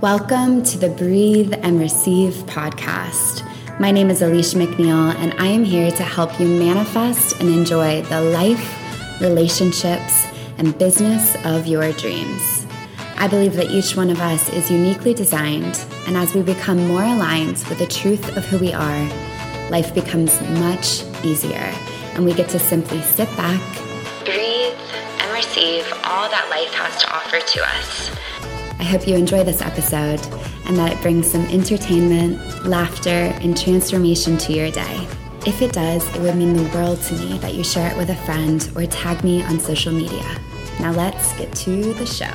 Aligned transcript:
Welcome 0.00 0.62
to 0.62 0.78
the 0.78 0.90
Breathe 0.90 1.52
and 1.60 1.80
Receive 1.80 2.34
podcast. 2.44 3.42
My 3.80 3.90
name 3.90 4.10
is 4.10 4.22
Alicia 4.22 4.56
McNeil, 4.56 5.12
and 5.16 5.34
I 5.40 5.48
am 5.48 5.64
here 5.64 5.90
to 5.90 6.04
help 6.04 6.38
you 6.38 6.46
manifest 6.46 7.40
and 7.40 7.48
enjoy 7.48 8.02
the 8.02 8.20
life, 8.20 9.20
relationships, 9.20 10.24
and 10.56 10.78
business 10.78 11.36
of 11.44 11.66
your 11.66 11.90
dreams. 11.94 12.64
I 13.16 13.26
believe 13.26 13.54
that 13.56 13.72
each 13.72 13.96
one 13.96 14.08
of 14.08 14.20
us 14.20 14.48
is 14.50 14.70
uniquely 14.70 15.14
designed, 15.14 15.84
and 16.06 16.16
as 16.16 16.32
we 16.32 16.42
become 16.42 16.86
more 16.86 17.02
aligned 17.02 17.64
with 17.68 17.80
the 17.80 17.86
truth 17.88 18.36
of 18.36 18.44
who 18.44 18.58
we 18.58 18.72
are, 18.72 19.68
life 19.68 19.92
becomes 19.96 20.40
much 20.60 21.02
easier, 21.24 21.74
and 22.14 22.24
we 22.24 22.34
get 22.34 22.48
to 22.50 22.60
simply 22.60 23.02
sit 23.02 23.28
back, 23.36 23.60
breathe, 24.24 24.78
and 25.18 25.32
receive 25.32 25.92
all 26.04 26.30
that 26.30 26.46
life 26.50 26.72
has 26.74 27.02
to 27.02 27.12
offer 27.12 27.40
to 27.40 27.66
us. 27.66 28.17
I 28.80 28.84
hope 28.84 29.08
you 29.08 29.16
enjoy 29.16 29.42
this 29.42 29.60
episode 29.60 30.20
and 30.66 30.76
that 30.76 30.92
it 30.92 31.02
brings 31.02 31.28
some 31.28 31.44
entertainment, 31.46 32.64
laughter, 32.64 33.10
and 33.10 33.58
transformation 33.58 34.38
to 34.38 34.52
your 34.52 34.70
day. 34.70 35.08
If 35.44 35.62
it 35.62 35.72
does, 35.72 36.06
it 36.14 36.20
would 36.20 36.36
mean 36.36 36.54
the 36.54 36.70
world 36.74 37.02
to 37.02 37.14
me 37.14 37.38
that 37.38 37.54
you 37.54 37.64
share 37.64 37.90
it 37.90 37.96
with 37.96 38.10
a 38.10 38.16
friend 38.16 38.70
or 38.76 38.86
tag 38.86 39.24
me 39.24 39.42
on 39.42 39.58
social 39.58 39.92
media. 39.92 40.24
Now 40.78 40.92
let's 40.92 41.32
get 41.36 41.52
to 41.56 41.92
the 41.94 42.06
show. 42.06 42.32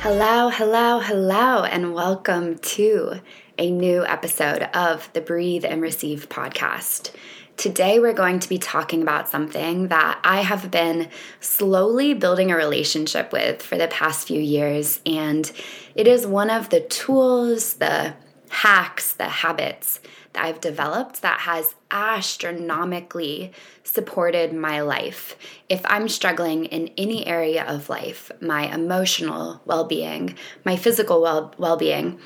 Hello, 0.00 0.50
hello, 0.50 1.00
hello, 1.00 1.64
and 1.64 1.94
welcome 1.94 2.58
to 2.58 3.14
a 3.58 3.70
new 3.70 4.04
episode 4.04 4.64
of 4.74 5.10
the 5.14 5.22
Breathe 5.22 5.64
and 5.64 5.80
Receive 5.80 6.28
podcast. 6.28 7.10
Today, 7.56 7.98
we're 7.98 8.12
going 8.12 8.38
to 8.40 8.50
be 8.50 8.58
talking 8.58 9.00
about 9.00 9.30
something 9.30 9.88
that 9.88 10.20
I 10.22 10.42
have 10.42 10.70
been 10.70 11.08
slowly 11.40 12.12
building 12.12 12.50
a 12.50 12.56
relationship 12.56 13.32
with 13.32 13.62
for 13.62 13.78
the 13.78 13.88
past 13.88 14.26
few 14.26 14.40
years. 14.40 15.00
And 15.06 15.50
it 15.94 16.06
is 16.06 16.26
one 16.26 16.50
of 16.50 16.68
the 16.68 16.80
tools, 16.80 17.74
the 17.74 18.14
hacks, 18.50 19.14
the 19.14 19.24
habits 19.24 20.00
that 20.34 20.44
I've 20.44 20.60
developed 20.60 21.22
that 21.22 21.40
has 21.40 21.74
astronomically 21.90 23.52
supported 23.84 24.52
my 24.52 24.82
life. 24.82 25.36
If 25.70 25.80
I'm 25.86 26.10
struggling 26.10 26.66
in 26.66 26.90
any 26.98 27.26
area 27.26 27.64
of 27.64 27.88
life, 27.88 28.30
my 28.38 28.72
emotional 28.72 29.62
well 29.64 29.84
being, 29.84 30.36
my 30.66 30.76
physical 30.76 31.22
well 31.56 31.76
being, 31.78 32.18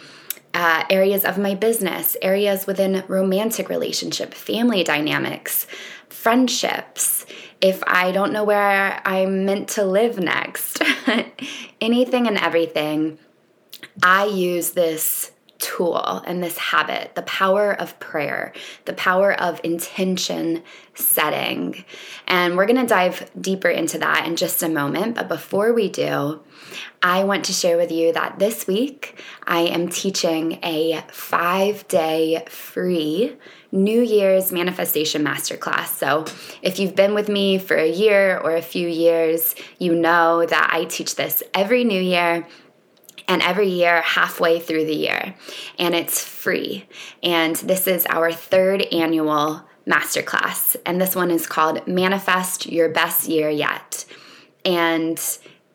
uh, 0.55 0.85
areas 0.91 1.25
of 1.25 1.39
my 1.39 1.55
business, 1.55 2.17
areas 2.23 2.67
within 2.67 3.05
romantic 3.09 3.69
relationship, 3.69 4.35
family 4.35 4.83
dynamics, 4.83 5.67
friendships, 6.09 7.25
if 7.61 7.83
I 7.87 8.11
don't 8.13 8.33
know 8.33 8.45
where 8.45 9.01
I'm 9.05 9.45
meant 9.45 9.69
to 9.71 9.85
live 9.85 10.19
next, 10.19 10.83
anything 11.81 12.27
and 12.27 12.39
everything, 12.39 13.19
I 14.03 14.27
use 14.27 14.71
this 14.71 15.31
tool 15.61 16.23
and 16.27 16.43
this 16.43 16.59
habit 16.59 17.15
the 17.15 17.23
power 17.23 17.73
of 17.73 17.99
prayer, 18.01 18.53
the 18.87 18.93
power 18.93 19.33
of 19.41 19.61
intention 19.63 20.63
setting. 20.95 21.85
And 22.27 22.57
we're 22.57 22.67
going 22.67 22.81
to 22.81 22.87
dive 22.87 23.31
deeper 23.41 23.69
into 23.69 23.99
that 23.99 24.27
in 24.27 24.37
just 24.37 24.63
a 24.63 24.69
moment. 24.69 25.15
But 25.15 25.29
before 25.29 25.73
we 25.73 25.89
do, 25.89 26.41
I 27.03 27.25
want 27.25 27.45
to 27.47 27.53
share 27.53 27.77
with 27.77 27.91
you 27.91 28.13
that 28.13 28.39
this 28.39 28.67
week 28.67 29.23
I 29.47 29.61
am 29.61 29.89
teaching 29.89 30.59
a 30.63 31.03
five 31.11 31.87
day 31.89 32.45
free 32.49 33.37
New 33.73 34.03
Year's 34.03 34.51
Manifestation 34.53 35.25
Masterclass. 35.25 35.87
So, 35.87 36.25
if 36.61 36.79
you've 36.79 36.97
been 36.97 37.15
with 37.15 37.29
me 37.29 37.59
for 37.59 37.77
a 37.77 37.89
year 37.89 38.37
or 38.39 38.57
a 38.57 38.63
few 38.63 38.89
years, 38.89 39.55
you 39.79 39.95
know 39.95 40.45
that 40.45 40.71
I 40.73 40.85
teach 40.87 41.15
this 41.15 41.43
every 41.55 41.85
new 41.85 42.01
year 42.01 42.47
and 43.31 43.43
every 43.43 43.69
year 43.69 44.03
halfway 44.03 44.59
through 44.59 44.85
the 44.85 44.95
year. 44.95 45.35
And 45.79 45.95
it's 45.95 46.23
free. 46.23 46.87
And 47.23 47.55
this 47.57 47.87
is 47.87 48.05
our 48.07 48.33
third 48.33 48.83
annual 48.93 49.65
masterclass. 49.87 50.75
And 50.85 51.01
this 51.01 51.15
one 51.15 51.31
is 51.31 51.47
called 51.47 51.87
Manifest 51.87 52.67
Your 52.67 52.89
Best 52.89 53.29
Year 53.29 53.49
Yet. 53.49 54.05
And 54.65 55.23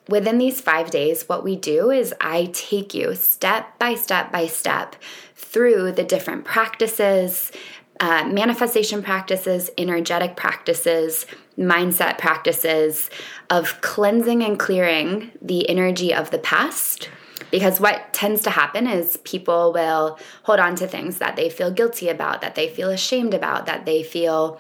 within 0.09 0.38
these 0.38 0.59
five 0.59 0.91
days, 0.91 1.30
what 1.30 1.46
we 1.46 1.56
do 1.56 1.91
is 1.91 2.13
I 2.19 2.50
take 2.52 2.94
you 2.94 3.16
step 3.16 3.80
by 3.80 3.96
step 3.96 4.34
by 4.34 4.47
step 4.47 4.97
through 5.35 5.94
the 5.94 6.03
different 6.03 6.44
practices, 6.44 7.53
uh, 8.01 8.28
manifestation 8.28 9.01
practices, 9.01 9.69
energetic 9.78 10.35
practices, 10.35 11.25
mindset 11.57 12.18
practices 12.18 13.09
of 13.50 13.80
cleansing 13.80 14.44
and 14.44 14.59
clearing 14.59 15.31
the 15.41 15.69
energy 15.69 16.13
of 16.13 16.31
the 16.31 16.40
past. 16.40 17.09
Because 17.56 17.80
what 17.80 18.12
tends 18.12 18.42
to 18.42 18.50
happen 18.50 18.86
is 18.86 19.16
people 19.24 19.72
will 19.72 20.20
hold 20.44 20.60
on 20.60 20.76
to 20.76 20.86
things 20.86 21.20
that 21.20 21.38
they 21.38 21.50
feel 21.50 21.72
guilty 21.72 22.10
about, 22.10 22.42
that 22.42 22.56
they 22.56 22.68
feel 22.68 22.90
ashamed 22.90 23.34
about, 23.34 23.66
that 23.66 23.86
they 23.86 24.04
feel 24.04 24.60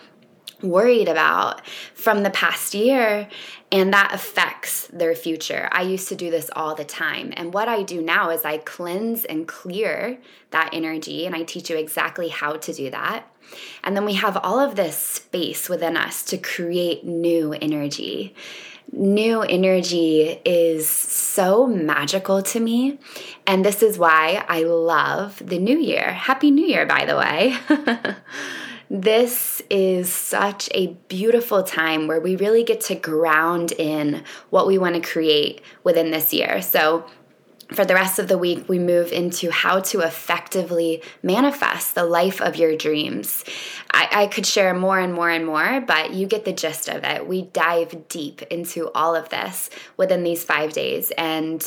worried 0.61 1.09
about 1.09 1.67
from 1.93 2.23
the 2.23 2.29
past 2.29 2.73
year 2.73 3.27
and 3.69 3.91
that 3.91 4.13
affects 4.13 4.87
their 4.93 5.13
future. 5.13 5.67
I 5.73 5.81
used 5.81 6.07
to 6.07 6.15
do 6.15 6.31
this 6.31 6.49
all 6.55 6.73
the 6.73 6.85
time. 6.85 7.33
And 7.35 7.53
what 7.53 7.67
I 7.67 7.83
do 7.83 8.01
now 8.01 8.29
is 8.29 8.45
I 8.45 8.59
cleanse 8.59 9.25
and 9.25 9.45
clear 9.45 10.17
that 10.51 10.69
energy 10.71 11.25
and 11.25 11.35
I 11.35 11.43
teach 11.43 11.69
you 11.69 11.75
exactly 11.75 12.29
how 12.29 12.53
to 12.53 12.71
do 12.71 12.89
that. 12.91 13.25
And 13.83 13.93
then 13.93 14.05
we 14.05 14.13
have 14.13 14.37
all 14.37 14.57
of 14.57 14.77
this 14.77 14.95
space 14.95 15.67
within 15.67 15.97
us 15.97 16.23
to 16.27 16.37
create 16.37 17.03
new 17.03 17.51
energy. 17.51 18.33
New 18.91 19.41
energy 19.41 20.39
is 20.45 20.87
so 20.87 21.67
magical 21.67 22.41
to 22.43 22.59
me. 22.59 22.99
And 23.47 23.65
this 23.65 23.83
is 23.83 23.97
why 23.97 24.45
I 24.47 24.63
love 24.63 25.41
the 25.45 25.59
new 25.59 25.77
year. 25.77 26.11
Happy 26.11 26.51
New 26.51 26.65
Year, 26.65 26.85
by 26.85 27.05
the 27.05 27.17
way. 27.17 27.57
This 28.89 29.63
is 29.69 30.13
such 30.13 30.69
a 30.73 30.87
beautiful 31.07 31.63
time 31.63 32.07
where 32.07 32.19
we 32.19 32.35
really 32.35 32.63
get 32.63 32.81
to 32.81 32.95
ground 32.95 33.71
in 33.71 34.23
what 34.51 34.67
we 34.67 34.77
want 34.77 34.95
to 34.95 35.01
create 35.01 35.61
within 35.83 36.11
this 36.11 36.31
year. 36.33 36.61
So, 36.61 37.05
for 37.73 37.83
the 37.83 37.95
rest 37.95 38.19
of 38.19 38.27
the 38.27 38.37
week, 38.37 38.69
we 38.69 38.77
move 38.77 39.11
into 39.11 39.49
how 39.49 39.79
to 39.79 40.01
effectively 40.01 41.01
manifest 41.23 41.95
the 41.95 42.05
life 42.05 42.39
of 42.41 42.55
your 42.55 42.77
dreams. 42.77 43.43
I, 43.91 44.07
I, 44.11 44.27
could 44.27 44.45
share 44.45 44.73
more 44.73 44.99
and 44.99 45.13
more 45.13 45.29
and 45.29 45.45
more, 45.45 45.81
but 45.81 46.13
you 46.13 46.27
get 46.27 46.45
the 46.45 46.53
gist 46.53 46.87
of 46.87 47.03
it. 47.03 47.27
We 47.27 47.43
dive 47.43 48.07
deep 48.07 48.41
into 48.43 48.91
all 48.91 49.15
of 49.15 49.29
this 49.29 49.69
within 49.97 50.23
these 50.23 50.43
five 50.43 50.73
days, 50.73 51.11
and 51.17 51.63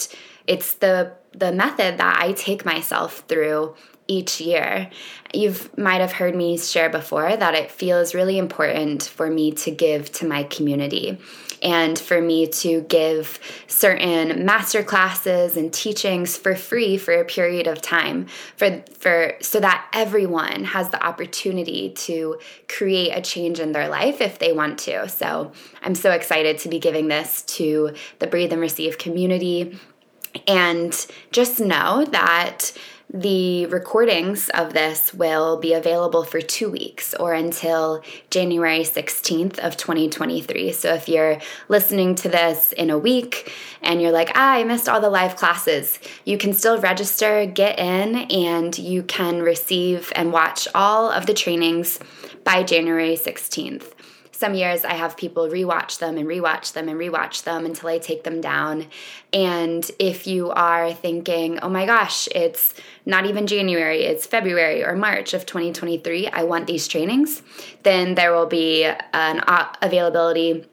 it's 0.47 0.75
the 0.75 1.12
the 1.32 1.53
method 1.53 1.98
that 1.98 2.22
I 2.22 2.32
take 2.32 2.65
myself 2.65 3.25
through 3.28 3.75
each 4.06 4.41
year. 4.41 4.91
You 5.34 5.54
might 5.76 6.00
have 6.00 6.12
heard 6.12 6.34
me 6.34 6.59
share 6.59 6.88
before 6.88 7.36
that 7.36 7.54
it 7.54 7.70
feels 7.70 8.15
really 8.15 8.38
important 8.38 9.03
for 9.03 9.30
me 9.30 9.53
to 9.53 9.70
give 9.70 10.10
to 10.12 10.26
my 10.26 10.44
community 10.44 11.19
and 11.62 11.98
for 11.98 12.20
me 12.20 12.46
to 12.46 12.82
give 12.82 13.38
certain 13.66 14.44
master 14.44 14.82
classes 14.82 15.56
and 15.56 15.72
teachings 15.72 16.36
for 16.36 16.54
free 16.54 16.96
for 16.96 17.14
a 17.14 17.24
period 17.24 17.66
of 17.66 17.80
time 17.80 18.26
for 18.56 18.82
for 18.98 19.34
so 19.41 19.60
that 19.60 19.88
everyone 19.92 20.64
has 20.64 20.91
the 20.91 21.04
opportunity 21.04 21.91
to 21.91 22.38
create 22.68 23.10
a 23.10 23.20
change 23.20 23.60
in 23.60 23.72
their 23.72 23.88
life 23.88 24.20
if 24.20 24.38
they 24.38 24.52
want 24.52 24.78
to. 24.78 25.08
So, 25.08 25.52
I'm 25.82 25.94
so 25.94 26.10
excited 26.10 26.58
to 26.58 26.68
be 26.68 26.78
giving 26.78 27.08
this 27.08 27.42
to 27.42 27.94
the 28.18 28.26
Breathe 28.26 28.52
and 28.52 28.60
Receive 28.60 28.98
community 28.98 29.78
and 30.47 31.06
just 31.30 31.60
know 31.60 32.04
that 32.06 32.72
the 33.10 33.64
recordings 33.66 34.50
of 34.50 34.74
this 34.74 35.14
will 35.14 35.56
be 35.56 35.72
available 35.72 36.24
for 36.24 36.42
two 36.42 36.70
weeks 36.70 37.14
or 37.14 37.32
until 37.32 38.02
January 38.28 38.80
16th 38.80 39.58
of 39.60 39.78
2023. 39.78 40.72
So 40.72 40.92
if 40.92 41.09
you're 41.09 41.38
listening 41.68 42.15
to 42.16 42.28
this 42.28 42.72
in 42.72 42.91
a 42.91 42.98
week 42.98 43.50
and 43.80 44.03
you're 44.03 44.12
like, 44.12 44.30
ah, 44.34 44.54
I 44.56 44.65
missed 44.65 44.91
all 44.91 45.00
the 45.00 45.09
live 45.09 45.36
classes, 45.36 45.98
you 46.27 46.36
can 46.36 46.53
still 46.53 46.78
register, 46.80 47.47
get 47.47 47.78
in, 47.78 48.16
and 48.30 48.77
you 48.78 49.03
can 49.03 49.41
receive 49.41 50.12
and 50.15 50.30
watch 50.30 50.68
all 50.74 51.10
of 51.10 51.24
the 51.24 51.34
trainings 51.34 51.98
by 52.44 52.62
January 52.62 53.16
16th 53.16 53.94
some 54.38 54.54
years 54.54 54.84
I 54.84 54.92
have 54.92 55.16
people 55.16 55.48
rewatch 55.48 55.98
them 55.98 56.16
and 56.16 56.28
rewatch 56.28 56.72
them 56.72 56.88
and 56.88 56.96
rewatch 56.96 57.42
them 57.42 57.66
until 57.66 57.88
I 57.88 57.98
take 57.98 58.22
them 58.22 58.40
down. 58.40 58.86
And 59.32 59.90
if 59.98 60.28
you 60.28 60.50
are 60.50 60.92
thinking, 60.92 61.58
oh 61.58 61.68
my 61.68 61.86
gosh, 61.86 62.28
it's 62.32 62.72
not 63.04 63.26
even 63.26 63.48
January, 63.48 64.04
it's 64.04 64.28
February 64.28 64.84
or 64.84 64.94
March 64.94 65.34
of 65.34 65.44
2023, 65.44 66.28
I 66.28 66.44
want 66.44 66.68
these 66.68 66.86
trainings, 66.86 67.42
then 67.82 68.14
there 68.14 68.32
will 68.32 68.46
be 68.46 68.84
an 68.84 69.42
availability 69.82 70.68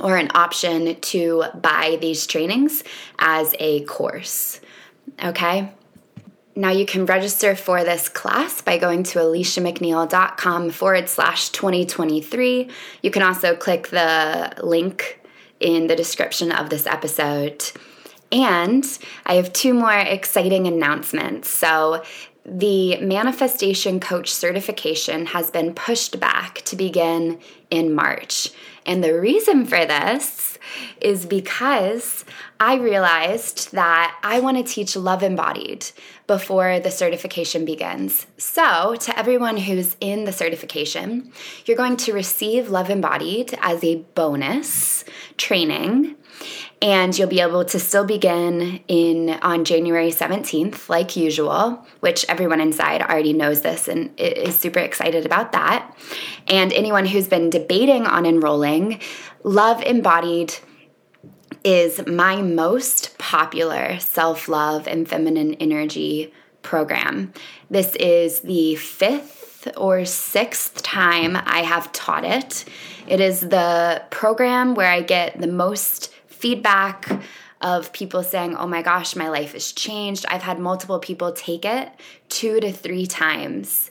or 0.00 0.16
an 0.16 0.30
option 0.34 0.98
to 0.98 1.44
buy 1.60 1.98
these 2.00 2.26
trainings 2.26 2.84
as 3.18 3.54
a 3.58 3.84
course. 3.84 4.62
Okay? 5.22 5.70
Now 6.56 6.70
you 6.70 6.84
can 6.84 7.06
register 7.06 7.54
for 7.54 7.84
this 7.84 8.08
class 8.08 8.60
by 8.60 8.76
going 8.76 9.04
to 9.04 9.20
aliciamcneil.com 9.20 10.70
forward 10.70 11.08
slash 11.08 11.50
2023. 11.50 12.68
You 13.02 13.10
can 13.10 13.22
also 13.22 13.54
click 13.54 13.88
the 13.88 14.52
link 14.62 15.20
in 15.60 15.86
the 15.86 15.94
description 15.94 16.50
of 16.50 16.68
this 16.70 16.86
episode. 16.86 17.64
And 18.32 18.86
I 19.26 19.34
have 19.34 19.52
two 19.52 19.74
more 19.74 19.92
exciting 19.92 20.66
announcements. 20.66 21.48
So, 21.50 22.02
the 22.44 22.96
manifestation 23.00 24.00
coach 24.00 24.32
certification 24.32 25.26
has 25.26 25.50
been 25.50 25.74
pushed 25.74 26.18
back 26.18 26.62
to 26.62 26.76
begin 26.76 27.38
in 27.70 27.94
March. 27.94 28.50
And 28.86 29.04
the 29.04 29.18
reason 29.18 29.66
for 29.66 29.84
this 29.84 30.58
is 31.00 31.26
because 31.26 32.24
I 32.58 32.76
realized 32.76 33.72
that 33.72 34.18
I 34.22 34.40
want 34.40 34.56
to 34.56 34.72
teach 34.72 34.96
Love 34.96 35.22
Embodied 35.22 35.86
before 36.26 36.80
the 36.80 36.90
certification 36.90 37.64
begins. 37.64 38.26
So, 38.38 38.94
to 38.96 39.18
everyone 39.18 39.56
who's 39.56 39.96
in 40.00 40.24
the 40.24 40.32
certification, 40.32 41.32
you're 41.66 41.76
going 41.76 41.96
to 41.98 42.12
receive 42.12 42.70
Love 42.70 42.90
Embodied 42.90 43.58
as 43.60 43.84
a 43.84 43.96
bonus 44.14 45.04
training 45.36 46.16
and 46.82 47.16
you'll 47.16 47.28
be 47.28 47.40
able 47.40 47.64
to 47.64 47.78
still 47.78 48.04
begin 48.04 48.80
in 48.88 49.30
on 49.42 49.64
January 49.64 50.10
17th 50.10 50.88
like 50.88 51.16
usual 51.16 51.86
which 52.00 52.24
everyone 52.28 52.60
inside 52.60 53.02
already 53.02 53.32
knows 53.32 53.62
this 53.62 53.88
and 53.88 54.10
is 54.18 54.58
super 54.58 54.78
excited 54.78 55.26
about 55.26 55.52
that 55.52 55.96
and 56.48 56.72
anyone 56.72 57.06
who's 57.06 57.28
been 57.28 57.50
debating 57.50 58.06
on 58.06 58.26
enrolling 58.26 59.00
love 59.44 59.82
embodied 59.82 60.54
is 61.62 62.06
my 62.06 62.40
most 62.40 63.16
popular 63.18 63.98
self-love 63.98 64.86
and 64.86 65.08
feminine 65.08 65.54
energy 65.54 66.32
program 66.62 67.32
this 67.68 67.94
is 67.96 68.40
the 68.40 68.74
fifth 68.76 69.40
or 69.76 70.04
sixth 70.04 70.82
time 70.82 71.36
I 71.36 71.60
have 71.60 71.92
taught 71.92 72.24
it. 72.24 72.64
It 73.06 73.20
is 73.20 73.40
the 73.40 74.02
program 74.10 74.74
where 74.74 74.90
I 74.90 75.02
get 75.02 75.38
the 75.40 75.46
most 75.46 76.14
feedback 76.40 77.08
of 77.60 77.92
people 77.92 78.22
saying, 78.22 78.56
Oh 78.56 78.66
my 78.66 78.82
gosh, 78.82 79.14
my 79.14 79.28
life 79.28 79.52
has 79.52 79.72
changed. 79.72 80.24
I've 80.28 80.42
had 80.42 80.58
multiple 80.58 80.98
people 80.98 81.32
take 81.32 81.64
it 81.64 81.90
two 82.28 82.60
to 82.60 82.72
three 82.72 83.06
times. 83.06 83.90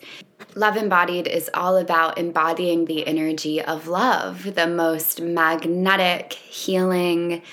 Love 0.56 0.76
Embodied 0.76 1.28
is 1.28 1.50
all 1.54 1.78
about 1.78 2.18
embodying 2.18 2.86
the 2.86 3.06
energy 3.06 3.62
of 3.62 3.88
love, 3.88 4.56
the 4.56 4.66
most 4.68 5.22
magnetic, 5.22 6.34
healing, 6.34 7.44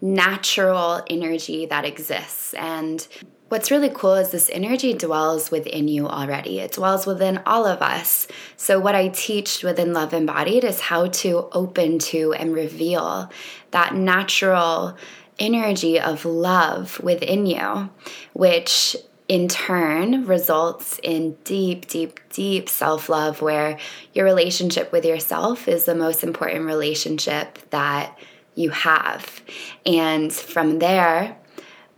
natural 0.00 1.02
energy 1.10 1.66
that 1.66 1.84
exists. 1.84 2.54
And 2.54 3.06
What's 3.48 3.70
really 3.70 3.90
cool 3.90 4.14
is 4.14 4.30
this 4.32 4.50
energy 4.52 4.92
dwells 4.92 5.52
within 5.52 5.86
you 5.86 6.08
already. 6.08 6.58
It 6.58 6.72
dwells 6.72 7.06
within 7.06 7.40
all 7.46 7.64
of 7.64 7.80
us. 7.80 8.26
So, 8.56 8.80
what 8.80 8.96
I 8.96 9.06
teach 9.08 9.62
within 9.62 9.92
Love 9.92 10.12
Embodied 10.12 10.64
is 10.64 10.80
how 10.80 11.06
to 11.06 11.48
open 11.52 12.00
to 12.00 12.32
and 12.32 12.52
reveal 12.52 13.30
that 13.70 13.94
natural 13.94 14.96
energy 15.38 16.00
of 16.00 16.24
love 16.24 16.98
within 17.00 17.46
you, 17.46 17.88
which 18.32 18.96
in 19.28 19.46
turn 19.46 20.26
results 20.26 20.98
in 21.04 21.36
deep, 21.44 21.86
deep, 21.86 22.18
deep 22.30 22.68
self 22.68 23.08
love, 23.08 23.42
where 23.42 23.78
your 24.12 24.24
relationship 24.24 24.90
with 24.90 25.04
yourself 25.04 25.68
is 25.68 25.84
the 25.84 25.94
most 25.94 26.24
important 26.24 26.64
relationship 26.64 27.58
that 27.70 28.18
you 28.56 28.70
have. 28.70 29.40
And 29.84 30.32
from 30.32 30.80
there, 30.80 31.36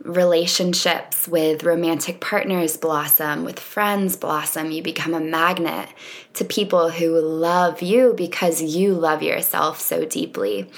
relationships 0.03 1.27
with 1.27 1.63
romantic 1.63 2.21
partners 2.21 2.77
blossom, 2.77 3.43
with 3.43 3.59
friends 3.59 4.15
blossom. 4.15 4.71
You 4.71 4.81
become 4.81 5.13
a 5.13 5.19
magnet 5.19 5.89
to 6.35 6.45
people 6.45 6.89
who 6.89 7.19
love 7.19 7.81
you 7.81 8.13
because 8.15 8.61
you 8.61 8.93
love 8.93 9.21
yourself 9.21 9.79
so 9.81 10.05
deeply. 10.05 10.69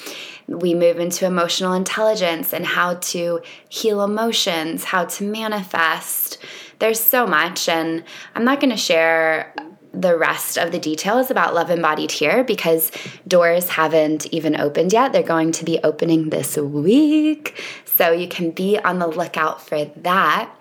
We 0.48 0.74
move 0.74 1.00
into 1.00 1.26
emotional 1.26 1.74
intelligence 1.74 2.52
and 2.52 2.66
how 2.66 2.96
to 2.96 3.42
heal 3.70 4.04
emotions, 4.04 4.86
how 4.86 5.06
to 5.06 5.24
manifest. 5.24 6.40
There's 6.80 7.00
so 7.00 7.28
much, 7.28 7.70
and 7.70 8.04
I'm 8.34 8.44
not 8.44 8.60
going 8.60 8.72
to 8.72 8.78
share 8.78 9.54
the 9.94 10.18
rest 10.18 10.58
of 10.58 10.72
the 10.72 10.80
details 10.80 11.30
about 11.30 11.54
Love 11.54 11.70
Embodied 11.70 12.12
here 12.12 12.44
because 12.44 12.92
doors 13.28 13.70
haven't 13.70 14.26
even 14.28 14.60
opened 14.60 14.94
yet. 14.94 15.12
They're 15.12 15.24
going 15.24 15.52
to 15.54 15.66
be 15.66 15.80
opening 15.84 16.30
this 16.30 16.58
week. 16.58 17.62
So 17.86 18.12
you 18.12 18.28
can 18.28 18.52
be 18.52 18.78
on 18.78 19.00
the 19.00 19.08
lookout 19.08 19.66
for 19.66 19.86
that. 19.86 20.54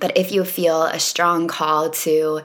But 0.00 0.16
if 0.16 0.32
you 0.32 0.44
feel 0.44 0.82
a 0.82 0.98
strong 0.98 1.48
call 1.48 1.90
to 1.90 2.42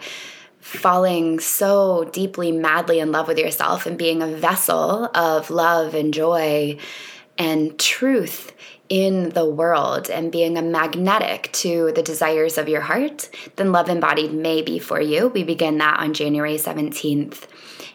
falling 0.59 1.39
so 1.39 2.09
deeply, 2.13 2.51
madly 2.51 3.00
in 3.00 3.12
love 3.12 3.27
with 3.27 3.39
yourself 3.39 3.85
and 3.85 3.97
being 3.97 4.21
a 4.21 4.27
vessel 4.27 5.09
of 5.15 5.50
love 5.50 5.95
and 5.95 6.13
joy 6.13 6.77
and 7.38 7.77
truth 7.79 8.53
in 8.91 9.29
the 9.29 9.45
world 9.45 10.09
and 10.09 10.33
being 10.33 10.57
a 10.57 10.61
magnetic 10.61 11.49
to 11.53 11.93
the 11.93 12.03
desires 12.03 12.57
of 12.57 12.67
your 12.67 12.81
heart, 12.81 13.29
then 13.55 13.71
Love 13.71 13.88
Embodied 13.88 14.33
may 14.33 14.61
be 14.61 14.79
for 14.79 14.99
you. 14.99 15.29
We 15.29 15.45
begin 15.45 15.77
that 15.77 15.97
on 16.01 16.13
January 16.13 16.57
17th. 16.57 17.47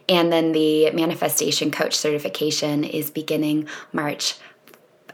And 0.08 0.32
then 0.32 0.52
the 0.52 0.90
Manifestation 0.92 1.70
Coach 1.70 1.94
certification 1.94 2.82
is 2.82 3.10
beginning 3.10 3.68
March 3.92 4.36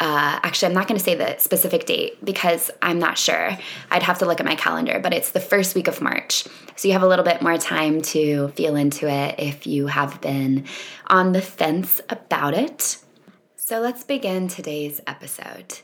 uh, 0.00 0.40
actually, 0.42 0.66
I'm 0.66 0.74
not 0.74 0.88
going 0.88 0.98
to 0.98 1.04
say 1.04 1.14
the 1.14 1.36
specific 1.38 1.86
date 1.86 2.24
because 2.24 2.72
I'm 2.80 2.98
not 2.98 3.18
sure. 3.18 3.56
I'd 3.90 4.02
have 4.02 4.18
to 4.18 4.26
look 4.26 4.40
at 4.40 4.46
my 4.46 4.56
calendar, 4.56 4.98
but 4.98 5.12
it's 5.12 5.30
the 5.30 5.38
first 5.38 5.76
week 5.76 5.86
of 5.86 6.00
March. 6.00 6.44
So 6.74 6.88
you 6.88 6.94
have 6.94 7.04
a 7.04 7.06
little 7.06 7.24
bit 7.24 7.40
more 7.40 7.56
time 7.56 8.02
to 8.02 8.48
feel 8.48 8.74
into 8.74 9.08
it 9.08 9.36
if 9.38 9.64
you 9.64 9.86
have 9.86 10.20
been 10.20 10.64
on 11.06 11.30
the 11.32 11.42
fence 11.42 12.00
about 12.08 12.54
it. 12.54 12.96
So 13.64 13.78
let's 13.78 14.02
begin 14.02 14.48
today's 14.48 15.00
episode 15.06 15.78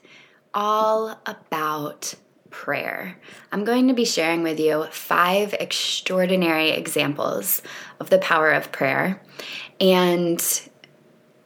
all 0.53 1.17
about 1.27 2.13
prayer. 2.51 3.17
I'm 3.53 3.65
going 3.65 3.87
to 3.87 3.95
be 3.95 4.05
sharing 4.05 4.43
with 4.43 4.59
you 4.59 4.87
five 4.91 5.55
extraordinary 5.55 6.71
examples 6.71 7.63
of 8.01 8.11
the 8.11 8.19
power 8.19 8.51
of 8.51 8.73
prayer. 8.73 9.23
And 9.81 10.43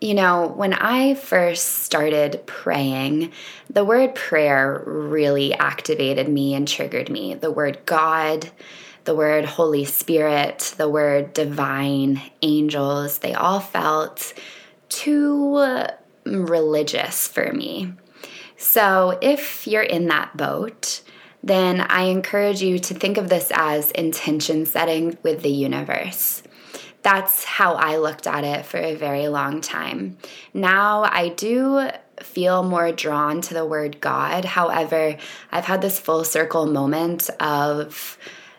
you 0.01 0.15
know, 0.15 0.47
when 0.57 0.73
I 0.73 1.17
first 1.17 1.67
started 1.81 2.47
praying, 2.47 3.31
the 3.69 3.85
word 3.85 4.15
prayer 4.15 4.83
really 4.87 5.53
activated 5.53 6.31
me 6.31 6.55
and 6.55 6.67
triggered 6.67 7.11
me. 7.11 7.35
The 7.35 7.53
word 7.53 7.85
God, 7.85 8.51
the 9.05 9.15
word 9.15 9.45
Holy 9.45 9.85
Spirit, 9.85 10.75
the 10.79 10.89
word 10.89 11.35
divine, 11.35 12.23
angels, 12.41 13.19
they 13.19 13.35
all 13.35 13.61
felt 13.61 14.33
too 14.89 15.89
religious 16.25 17.29
for 17.29 17.53
me. 17.53 17.93
So 18.57 19.19
if 19.21 19.67
you're 19.67 19.83
in 19.83 20.09
that 20.09 20.37
boat, 20.37 21.03
then 21.43 21.81
I 21.81 22.05
encourage 22.05 22.63
you 22.63 22.79
to 22.79 22.95
think 22.95 23.19
of 23.19 23.29
this 23.29 23.51
as 23.55 23.91
intention 23.93 24.67
setting 24.67 25.19
with 25.23 25.43
the 25.43 25.51
universe 25.51 26.43
that's 27.03 27.45
how 27.45 27.75
I 27.75 27.97
looked 27.97 28.27
at 28.27 28.45
it 28.45 28.65
for 28.65 28.79
a 28.79 28.95
very 28.95 29.29
long 29.29 29.61
time. 29.61 30.19
Now 30.55 31.03
I 31.03 31.29
do 31.29 31.91
feel 32.21 32.63
more 32.63 32.93
drawn 32.93 33.41
to 33.43 33.55
the 33.55 33.67
word 33.67 34.01
God. 34.01 34.45
However, 34.45 35.17
I've 35.51 35.65
had 35.65 35.83
this 35.83 35.99
full 35.99 36.25
circle 36.25 36.67
moment 36.67 37.29
of, 37.41 38.17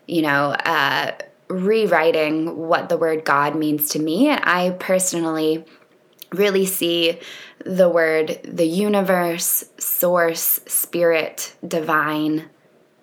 you 0.08 0.22
know, 0.22 0.52
uh, 0.52 1.12
rewriting 1.48 2.58
what 2.58 2.90
the 2.90 2.98
word 2.98 3.24
God 3.24 3.56
means 3.56 3.90
to 3.90 4.00
me. 4.00 4.30
And 4.30 4.42
I 4.44 4.72
personally 4.72 5.64
really 6.34 6.66
see 6.66 7.20
the 7.66 7.90
word 7.90 8.40
the 8.44 8.66
universe, 8.66 9.64
source, 9.78 10.60
spirit, 10.66 11.56
divine, 11.66 12.50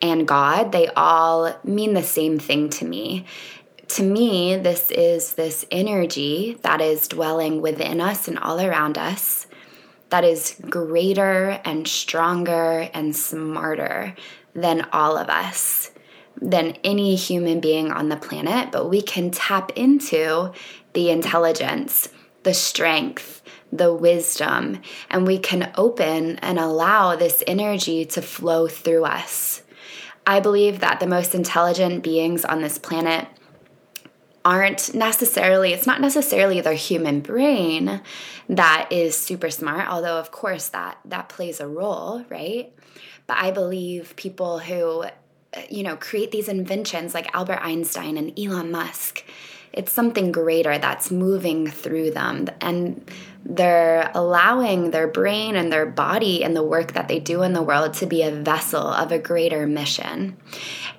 and 0.02 0.26
God, 0.26 0.72
they 0.72 0.88
all 0.88 1.54
mean 1.64 1.94
the 1.94 2.02
same 2.02 2.38
thing 2.38 2.70
to 2.70 2.84
me 2.84 3.26
to 3.90 4.04
me, 4.04 4.54
this 4.54 4.92
is 4.92 5.32
this 5.32 5.66
energy 5.72 6.56
that 6.62 6.80
is 6.80 7.08
dwelling 7.08 7.60
within 7.60 8.00
us 8.00 8.28
and 8.28 8.38
all 8.38 8.60
around 8.60 8.96
us 8.96 9.48
that 10.10 10.22
is 10.22 10.56
greater 10.68 11.60
and 11.64 11.88
stronger 11.88 12.88
and 12.94 13.16
smarter 13.16 14.14
than 14.54 14.86
all 14.92 15.16
of 15.16 15.28
us, 15.28 15.90
than 16.40 16.76
any 16.84 17.16
human 17.16 17.60
being 17.60 17.90
on 17.90 18.08
the 18.08 18.16
planet. 18.16 18.70
But 18.70 18.88
we 18.88 19.02
can 19.02 19.30
tap 19.30 19.72
into 19.76 20.52
the 20.92 21.10
intelligence, 21.10 22.08
the 22.42 22.54
strength, 22.54 23.42
the 23.72 23.92
wisdom, 23.92 24.80
and 25.10 25.26
we 25.26 25.38
can 25.38 25.72
open 25.76 26.38
and 26.38 26.58
allow 26.58 27.16
this 27.16 27.42
energy 27.46 28.04
to 28.04 28.22
flow 28.22 28.66
through 28.68 29.04
us. 29.04 29.62
I 30.26 30.40
believe 30.40 30.80
that 30.80 31.00
the 31.00 31.06
most 31.06 31.34
intelligent 31.34 32.02
beings 32.02 32.44
on 32.44 32.60
this 32.60 32.78
planet 32.78 33.26
aren't 34.44 34.94
necessarily 34.94 35.72
it's 35.72 35.86
not 35.86 36.00
necessarily 36.00 36.60
their 36.60 36.74
human 36.74 37.20
brain 37.20 38.00
that 38.48 38.88
is 38.90 39.16
super 39.16 39.50
smart 39.50 39.86
although 39.88 40.18
of 40.18 40.30
course 40.30 40.68
that 40.68 40.98
that 41.04 41.28
plays 41.28 41.60
a 41.60 41.66
role 41.66 42.24
right 42.30 42.72
but 43.26 43.36
i 43.36 43.50
believe 43.50 44.16
people 44.16 44.58
who 44.58 45.04
you 45.68 45.82
know 45.82 45.94
create 45.96 46.30
these 46.30 46.48
inventions 46.48 47.12
like 47.12 47.28
albert 47.34 47.60
einstein 47.60 48.16
and 48.16 48.38
elon 48.38 48.70
musk 48.70 49.24
it's 49.72 49.92
something 49.92 50.32
greater 50.32 50.78
that's 50.78 51.10
moving 51.10 51.66
through 51.66 52.10
them 52.10 52.48
and 52.60 53.08
they're 53.44 54.10
allowing 54.14 54.90
their 54.90 55.08
brain 55.08 55.56
and 55.56 55.72
their 55.72 55.86
body 55.86 56.44
and 56.44 56.54
the 56.54 56.62
work 56.62 56.92
that 56.92 57.08
they 57.08 57.20
do 57.20 57.42
in 57.42 57.52
the 57.52 57.62
world 57.62 57.94
to 57.94 58.06
be 58.06 58.22
a 58.22 58.30
vessel 58.30 58.86
of 58.86 59.12
a 59.12 59.18
greater 59.18 59.66
mission. 59.66 60.36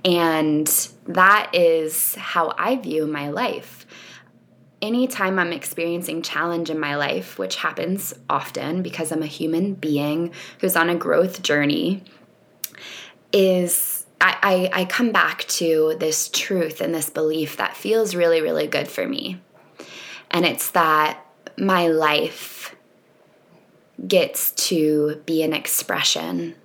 And 0.03 0.67
that 1.07 1.51
is 1.53 2.15
how 2.15 2.53
I 2.57 2.77
view 2.77 3.05
my 3.05 3.29
life. 3.29 3.85
Anytime 4.81 5.37
I'm 5.37 5.53
experiencing 5.53 6.23
challenge 6.23 6.71
in 6.71 6.79
my 6.79 6.95
life, 6.95 7.37
which 7.37 7.57
happens 7.57 8.15
often 8.29 8.81
because 8.81 9.11
I'm 9.11 9.21
a 9.21 9.27
human 9.27 9.75
being 9.75 10.33
who's 10.59 10.75
on 10.75 10.89
a 10.89 10.95
growth 10.95 11.43
journey, 11.43 12.03
is 13.31 13.90
I, 14.21 14.69
I, 14.73 14.81
I 14.81 14.85
come 14.85 15.11
back 15.11 15.45
to 15.45 15.95
this 15.99 16.29
truth 16.29 16.79
and 16.79 16.93
this 16.93 17.09
belief 17.09 17.57
that 17.57 17.75
feels 17.75 18.15
really, 18.15 18.41
really 18.41 18.67
good 18.67 18.87
for 18.87 19.07
me. 19.07 19.41
And 20.29 20.45
it's 20.45 20.71
that 20.71 21.25
my 21.57 21.87
life 21.87 22.75
gets 24.07 24.51
to 24.51 25.21
be 25.25 25.41
an 25.41 25.53
expression 25.53 26.55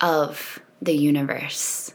of 0.00 0.60
the 0.80 0.94
universe. 0.94 1.94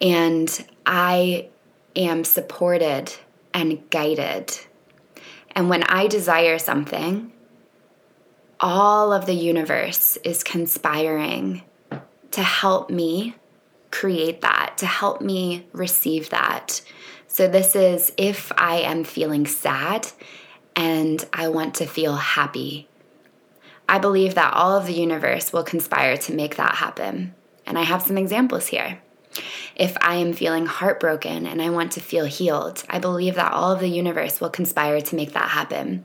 And 0.00 0.66
I 0.84 1.48
am 1.96 2.24
supported 2.24 3.12
and 3.54 3.88
guided. 3.90 4.58
And 5.52 5.68
when 5.68 5.82
I 5.84 6.06
desire 6.06 6.58
something, 6.58 7.32
all 8.60 9.12
of 9.12 9.26
the 9.26 9.34
universe 9.34 10.16
is 10.18 10.44
conspiring 10.44 11.62
to 12.32 12.42
help 12.42 12.90
me 12.90 13.36
create 13.90 14.40
that, 14.40 14.78
to 14.78 14.86
help 14.86 15.20
me 15.20 15.66
receive 15.72 16.30
that. 16.30 16.82
So, 17.28 17.48
this 17.48 17.74
is 17.74 18.12
if 18.16 18.52
I 18.56 18.76
am 18.76 19.04
feeling 19.04 19.46
sad 19.46 20.08
and 20.76 21.24
I 21.32 21.48
want 21.48 21.74
to 21.76 21.86
feel 21.86 22.16
happy. 22.16 22.88
I 23.88 23.98
believe 23.98 24.34
that 24.34 24.54
all 24.54 24.76
of 24.76 24.86
the 24.86 24.94
universe 24.94 25.52
will 25.52 25.64
conspire 25.64 26.16
to 26.16 26.34
make 26.34 26.56
that 26.56 26.76
happen. 26.76 27.34
And 27.66 27.78
I 27.78 27.82
have 27.82 28.02
some 28.02 28.18
examples 28.18 28.68
here. 28.68 29.00
If 29.74 29.96
I 30.00 30.16
am 30.16 30.32
feeling 30.32 30.66
heartbroken 30.66 31.46
and 31.46 31.62
I 31.62 31.70
want 31.70 31.92
to 31.92 32.00
feel 32.00 32.26
healed, 32.26 32.84
I 32.88 32.98
believe 32.98 33.34
that 33.36 33.52
all 33.52 33.72
of 33.72 33.80
the 33.80 33.88
universe 33.88 34.40
will 34.40 34.50
conspire 34.50 35.00
to 35.00 35.16
make 35.16 35.32
that 35.32 35.50
happen. 35.50 36.04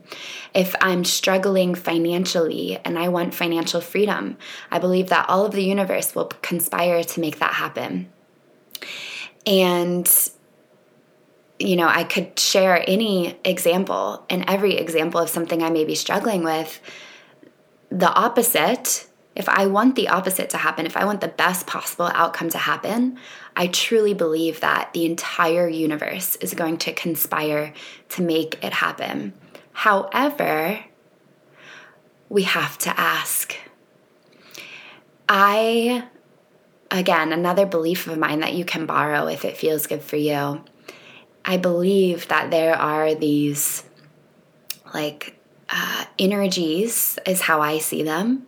If 0.54 0.76
I'm 0.82 1.04
struggling 1.04 1.76
financially 1.76 2.80
and 2.86 2.98
I 2.98 3.10
want 3.10 3.34
financial 3.34 3.82
freedom, 3.82 4.38
I 4.72 4.80
believe 4.80 5.10
that 5.10 5.30
all 5.30 5.46
of 5.46 5.52
the 5.52 5.64
universe 5.64 6.16
will 6.16 6.26
conspire 6.42 7.04
to 7.04 7.20
make 7.20 7.40
that 7.40 7.54
happen. 7.54 8.10
And 9.46 10.08
you 11.60 11.76
know, 11.76 11.88
I 11.88 12.04
could 12.04 12.40
share 12.40 12.84
any 12.88 13.38
example 13.44 14.26
and 14.30 14.46
every 14.48 14.76
example 14.78 15.20
of 15.20 15.30
something 15.30 15.64
I 15.64 15.70
may 15.70 15.86
be 15.86 15.96
struggling 15.96 16.44
with. 16.44 16.80
The 17.90 18.12
opposite, 18.12 19.07
if 19.38 19.48
I 19.48 19.68
want 19.68 19.96
the 19.96 20.10
opposite 20.10 20.50
to 20.50 20.58
happen, 20.58 20.86
if 20.86 20.98
I 20.98 21.06
want 21.06 21.22
the 21.22 21.28
best 21.28 21.68
possible 21.68 22.10
outcome 22.14 22.50
to 22.50 22.58
happen, 22.58 23.18
I 23.56 23.68
truly 23.68 24.14
believe 24.14 24.60
that 24.60 24.92
the 24.94 25.06
entire 25.06 25.70
universe 25.70 26.36
is 26.38 26.54
going 26.54 26.78
to 26.80 26.94
conspire 26.94 27.74
to 28.10 28.22
make 28.22 28.62
it 28.64 28.74
happen. 28.74 29.34
However, 29.72 30.84
we 32.28 32.44
have 32.44 32.78
to 32.80 33.00
ask. 33.00 33.56
I, 35.30 36.06
again, 36.92 37.32
another 37.32 37.66
belief 37.66 38.08
of 38.08 38.18
mine 38.18 38.42
that 38.42 38.54
you 38.54 38.66
can 38.66 38.86
borrow 38.86 39.28
if 39.28 39.46
it 39.46 39.58
feels 39.58 39.88
good 39.88 40.02
for 40.02 40.18
you 40.18 40.64
I 41.48 41.56
believe 41.56 42.28
that 42.28 42.52
there 42.52 42.76
are 42.76 43.16
these 43.16 43.86
like 44.94 45.40
uh, 45.70 46.04
energies, 46.20 47.18
is 47.26 47.40
how 47.40 47.62
I 47.62 47.78
see 47.78 48.04
them. 48.04 48.46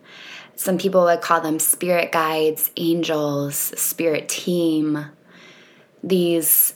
Some 0.60 0.76
people 0.76 1.04
would 1.04 1.22
call 1.22 1.40
them 1.40 1.58
spirit 1.58 2.12
guides, 2.12 2.70
angels, 2.76 3.56
spirit 3.56 4.28
team, 4.28 5.06
these 6.04 6.74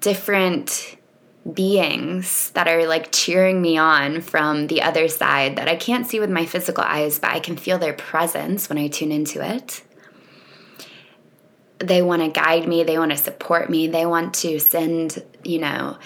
different 0.00 0.96
beings 1.52 2.50
that 2.50 2.66
are 2.66 2.88
like 2.88 3.12
cheering 3.12 3.62
me 3.62 3.78
on 3.78 4.20
from 4.20 4.66
the 4.66 4.82
other 4.82 5.06
side 5.06 5.54
that 5.54 5.68
I 5.68 5.76
can't 5.76 6.08
see 6.08 6.18
with 6.18 6.28
my 6.28 6.44
physical 6.44 6.82
eyes, 6.82 7.20
but 7.20 7.30
I 7.30 7.38
can 7.38 7.56
feel 7.56 7.78
their 7.78 7.92
presence 7.92 8.68
when 8.68 8.78
I 8.78 8.88
tune 8.88 9.12
into 9.12 9.40
it. 9.40 9.84
They 11.78 12.02
want 12.02 12.22
to 12.22 12.30
guide 12.30 12.66
me, 12.66 12.82
they 12.82 12.98
want 12.98 13.12
to 13.12 13.16
support 13.16 13.70
me, 13.70 13.86
they 13.86 14.06
want 14.06 14.34
to 14.34 14.58
send, 14.58 15.22
you 15.44 15.60
know, 15.60 15.98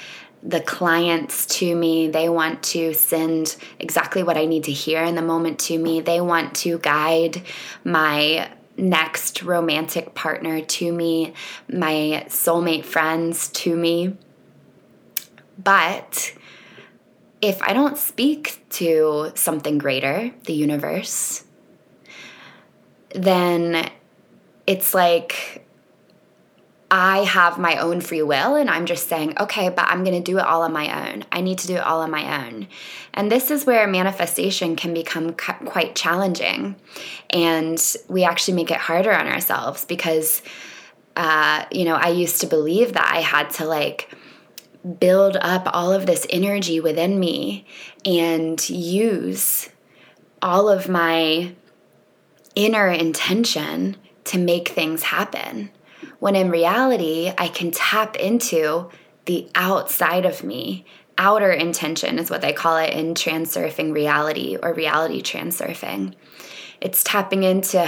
the 0.42 0.60
clients 0.60 1.46
to 1.46 1.74
me. 1.74 2.08
They 2.08 2.28
want 2.28 2.62
to 2.64 2.94
send 2.94 3.56
exactly 3.78 4.22
what 4.22 4.36
I 4.36 4.46
need 4.46 4.64
to 4.64 4.72
hear 4.72 5.02
in 5.02 5.14
the 5.14 5.22
moment 5.22 5.58
to 5.60 5.78
me. 5.78 6.00
They 6.00 6.20
want 6.20 6.54
to 6.56 6.78
guide 6.78 7.42
my 7.84 8.50
next 8.76 9.42
romantic 9.42 10.14
partner 10.14 10.60
to 10.60 10.92
me, 10.92 11.34
my 11.68 12.24
soulmate 12.28 12.84
friends 12.84 13.48
to 13.48 13.76
me. 13.76 14.16
But 15.62 16.32
if 17.42 17.60
I 17.62 17.72
don't 17.72 17.98
speak 17.98 18.64
to 18.70 19.32
something 19.34 19.78
greater, 19.78 20.32
the 20.44 20.52
universe, 20.52 21.44
then 23.14 23.90
it's 24.66 24.94
like 24.94 25.66
I 26.90 27.18
have 27.18 27.58
my 27.58 27.76
own 27.76 28.00
free 28.00 28.22
will 28.22 28.54
and 28.54 28.70
I'm 28.70 28.86
just 28.86 29.08
saying, 29.08 29.34
okay, 29.38 29.68
but 29.68 29.86
I'm 29.88 30.04
going 30.04 30.22
to 30.22 30.32
do 30.32 30.38
it 30.38 30.44
all 30.44 30.62
on 30.62 30.72
my 30.72 31.12
own. 31.12 31.24
I 31.30 31.42
need 31.42 31.58
to 31.58 31.66
do 31.66 31.74
it 31.74 31.82
all 31.82 32.00
on 32.00 32.10
my 32.10 32.46
own. 32.46 32.66
And 33.12 33.30
this 33.30 33.50
is 33.50 33.66
where 33.66 33.86
manifestation 33.86 34.74
can 34.74 34.94
become 34.94 35.34
quite 35.34 35.94
challenging. 35.94 36.76
And 37.28 37.78
we 38.08 38.24
actually 38.24 38.54
make 38.54 38.70
it 38.70 38.78
harder 38.78 39.12
on 39.12 39.26
ourselves 39.26 39.84
because, 39.84 40.40
uh, 41.14 41.66
you 41.70 41.84
know, 41.84 41.94
I 41.94 42.08
used 42.08 42.40
to 42.40 42.46
believe 42.46 42.94
that 42.94 43.10
I 43.14 43.20
had 43.20 43.50
to 43.50 43.66
like, 43.66 44.10
build 45.00 45.36
up 45.40 45.68
all 45.72 45.92
of 45.92 46.06
this 46.06 46.26
energy 46.30 46.80
within 46.80 47.18
me 47.18 47.66
and 48.04 48.68
use 48.70 49.68
all 50.40 50.68
of 50.68 50.88
my 50.88 51.52
inner 52.54 52.88
intention 52.88 53.96
to 54.24 54.38
make 54.38 54.68
things 54.68 55.02
happen. 55.02 55.70
When 56.18 56.34
in 56.34 56.50
reality, 56.50 57.32
I 57.38 57.48
can 57.48 57.70
tap 57.70 58.16
into 58.16 58.90
the 59.26 59.48
outside 59.54 60.26
of 60.26 60.42
me. 60.42 60.84
Outer 61.16 61.52
intention 61.52 62.18
is 62.18 62.30
what 62.30 62.40
they 62.40 62.52
call 62.52 62.76
it 62.78 62.92
in 62.92 63.14
transurfing 63.14 63.92
reality 63.92 64.56
or 64.60 64.72
reality 64.72 65.22
transurfing. 65.22 66.14
It's 66.80 67.04
tapping 67.04 67.42
into 67.42 67.84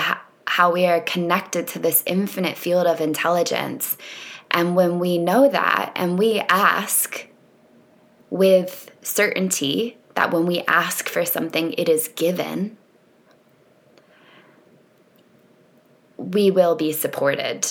how 0.46 0.72
we 0.72 0.86
are 0.86 1.00
connected 1.00 1.66
to 1.68 1.78
this 1.78 2.02
infinite 2.06 2.56
field 2.58 2.86
of 2.86 3.00
intelligence. 3.00 3.96
And 4.50 4.74
when 4.74 4.98
we 4.98 5.16
know 5.16 5.48
that 5.48 5.92
and 5.94 6.18
we 6.18 6.40
ask 6.48 7.26
with 8.30 8.90
certainty 9.02 9.96
that 10.14 10.32
when 10.32 10.46
we 10.46 10.62
ask 10.62 11.08
for 11.08 11.24
something, 11.24 11.72
it 11.74 11.88
is 11.88 12.08
given, 12.08 12.76
we 16.16 16.50
will 16.50 16.74
be 16.74 16.92
supported. 16.92 17.66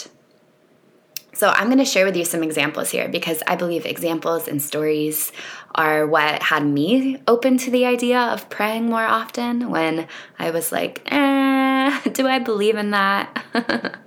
So, 1.33 1.49
I'm 1.49 1.67
going 1.67 1.77
to 1.77 1.85
share 1.85 2.05
with 2.05 2.17
you 2.17 2.25
some 2.25 2.43
examples 2.43 2.89
here 2.89 3.07
because 3.07 3.43
I 3.47 3.55
believe 3.55 3.85
examples 3.85 4.47
and 4.47 4.61
stories 4.61 5.31
are 5.75 6.07
what 6.07 6.41
had 6.41 6.65
me 6.65 7.21
open 7.27 7.57
to 7.59 7.71
the 7.71 7.85
idea 7.85 8.19
of 8.19 8.49
praying 8.49 8.87
more 8.87 9.03
often 9.03 9.69
when 9.69 10.07
I 10.39 10.51
was 10.51 10.71
like, 10.71 11.01
eh, 11.05 11.99
do 12.13 12.27
I 12.27 12.39
believe 12.39 12.75
in 12.75 12.91
that? 12.91 13.43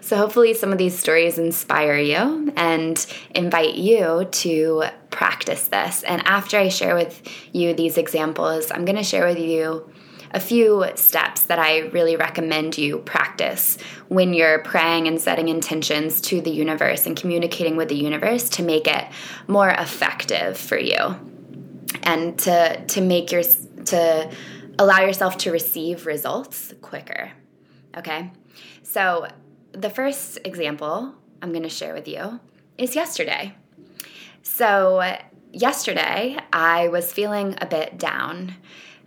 so, 0.00 0.16
hopefully, 0.16 0.54
some 0.54 0.72
of 0.72 0.78
these 0.78 0.98
stories 0.98 1.38
inspire 1.38 1.98
you 1.98 2.52
and 2.56 3.04
invite 3.34 3.74
you 3.74 4.28
to 4.30 4.84
practice 5.10 5.68
this. 5.68 6.02
And 6.04 6.22
after 6.26 6.58
I 6.58 6.68
share 6.68 6.94
with 6.94 7.22
you 7.52 7.74
these 7.74 7.98
examples, 7.98 8.70
I'm 8.70 8.84
going 8.84 8.96
to 8.96 9.02
share 9.02 9.26
with 9.26 9.38
you 9.38 9.90
a 10.32 10.40
few 10.40 10.86
steps 10.94 11.42
that 11.42 11.58
I 11.58 11.80
really 11.88 12.16
recommend 12.16 12.78
you 12.78 12.98
practice 12.98 13.76
when 14.08 14.32
you're 14.34 14.60
praying 14.60 15.06
and 15.06 15.20
setting 15.20 15.48
intentions 15.48 16.20
to 16.22 16.40
the 16.40 16.50
universe 16.50 17.06
and 17.06 17.16
communicating 17.16 17.76
with 17.76 17.88
the 17.88 17.96
universe 17.96 18.48
to 18.50 18.62
make 18.62 18.86
it 18.86 19.04
more 19.46 19.68
effective 19.68 20.56
for 20.56 20.78
you 20.78 21.16
and 22.02 22.38
to 22.40 22.84
to 22.86 23.00
make 23.00 23.30
your 23.30 23.42
to 23.84 24.30
allow 24.78 25.00
yourself 25.00 25.36
to 25.38 25.50
receive 25.50 26.06
results 26.06 26.72
quicker. 26.80 27.32
Okay? 27.96 28.30
So, 28.82 29.26
the 29.72 29.90
first 29.90 30.38
example 30.44 31.14
I'm 31.40 31.50
going 31.50 31.62
to 31.62 31.68
share 31.68 31.94
with 31.94 32.08
you 32.08 32.40
is 32.78 32.94
yesterday. 32.94 33.54
So, 34.42 35.16
yesterday 35.52 36.38
I 36.52 36.88
was 36.88 37.12
feeling 37.12 37.56
a 37.60 37.66
bit 37.66 37.98
down. 37.98 38.54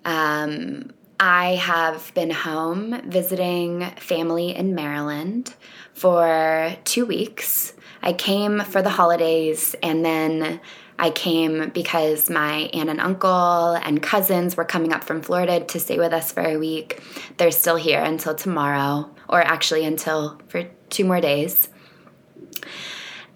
Um, 0.03 0.91
I 1.20 1.56
have 1.56 2.14
been 2.14 2.32
home 2.32 3.02
visiting 3.10 3.90
family 3.98 4.54
in 4.54 4.76
Maryland 4.76 5.54
for 5.94 6.76
two 6.84 7.06
weeks. 7.06 7.74
I 8.04 8.12
came 8.12 8.60
for 8.60 8.82
the 8.82 8.90
holidays 8.90 9.76
and 9.82 10.04
then 10.04 10.60
I 11.00 11.12
came 11.12 11.70
because 11.70 12.30
my 12.30 12.70
aunt 12.74 12.90
and 12.90 13.00
uncle 13.00 13.76
and 13.76 14.02
cousins 14.02 14.58
were 14.58 14.66
coming 14.66 14.92
up 14.92 15.06
from 15.06 15.22
Florida 15.22 15.62
to 15.62 15.80
stay 15.80 15.98
with 15.98 16.12
us 16.12 16.32
for 16.32 16.42
a 16.42 16.58
week. 16.58 17.02
They're 17.38 17.52
still 17.52 17.78
here 17.78 18.02
until 18.02 18.36
tomorrow, 18.36 19.10
or 19.28 19.42
actually 19.42 19.86
until 19.86 20.40
for 20.48 20.64
two 20.90 21.06
more 21.06 21.20
days. 21.20 21.70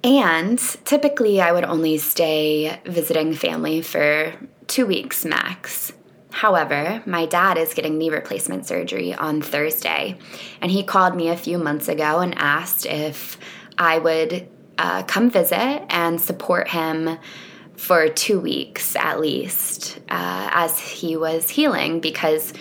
And 0.03 0.57
typically, 0.85 1.41
I 1.41 1.51
would 1.51 1.65
only 1.65 1.97
stay 1.97 2.79
visiting 2.85 3.33
family 3.33 3.81
for 3.81 4.33
two 4.67 4.85
weeks 4.85 5.25
max. 5.25 5.91
However, 6.31 7.01
my 7.05 7.25
dad 7.25 7.57
is 7.57 7.73
getting 7.73 7.97
knee 7.97 8.09
replacement 8.09 8.65
surgery 8.65 9.13
on 9.13 9.41
Thursday, 9.41 10.17
and 10.61 10.71
he 10.71 10.83
called 10.83 11.15
me 11.15 11.29
a 11.29 11.37
few 11.37 11.57
months 11.57 11.87
ago 11.87 12.19
and 12.19 12.37
asked 12.37 12.85
if 12.85 13.37
I 13.77 13.97
would 13.97 14.47
uh, 14.77 15.03
come 15.03 15.29
visit 15.29 15.85
and 15.89 16.21
support 16.21 16.69
him 16.69 17.17
for 17.75 18.09
two 18.09 18.41
weeks 18.41 18.95
at 18.97 19.21
least 19.21 19.99
uh, 20.09 20.49
as 20.51 20.77
he 20.77 21.15
was 21.15 21.49
healing 21.49 22.01
because 22.01 22.51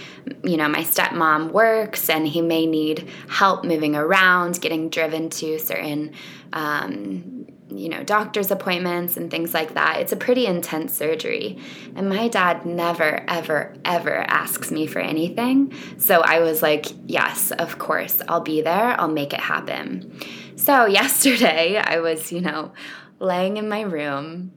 you 0.44 0.56
know 0.56 0.68
my 0.68 0.84
stepmom 0.84 1.50
works 1.50 2.08
and 2.08 2.26
he 2.26 2.40
may 2.40 2.66
need 2.66 3.08
help 3.28 3.64
moving 3.64 3.96
around 3.96 4.60
getting 4.60 4.88
driven 4.88 5.28
to 5.28 5.58
certain 5.58 6.12
um, 6.52 7.48
you 7.68 7.88
know 7.88 8.02
doctor's 8.02 8.50
appointments 8.50 9.16
and 9.16 9.30
things 9.30 9.54
like 9.54 9.74
that. 9.74 10.00
It's 10.00 10.12
a 10.12 10.16
pretty 10.16 10.46
intense 10.46 10.94
surgery. 10.94 11.58
And 11.96 12.08
my 12.08 12.28
dad 12.28 12.66
never 12.66 13.24
ever 13.28 13.74
ever 13.84 14.16
asks 14.28 14.70
me 14.70 14.86
for 14.86 15.00
anything. 15.00 15.72
So 15.98 16.20
i 16.20 16.40
was 16.40 16.62
like 16.62 16.86
yes 17.06 17.50
of 17.52 17.78
course 17.78 18.20
i'll 18.28 18.40
be 18.40 18.62
there. 18.62 19.00
I'll 19.00 19.08
make 19.08 19.32
it 19.32 19.40
happen. 19.40 20.18
So 20.56 20.86
yesterday 21.00 21.76
i 21.76 22.00
was 22.00 22.32
you 22.32 22.40
know 22.40 22.72
laying 23.20 23.56
in 23.56 23.68
my 23.68 23.80
room 23.80 24.52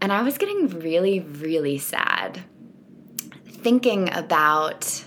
and 0.00 0.12
I 0.12 0.22
was 0.22 0.38
getting 0.38 0.68
really, 0.68 1.20
really 1.20 1.78
sad 1.78 2.44
thinking 3.46 4.12
about 4.12 5.05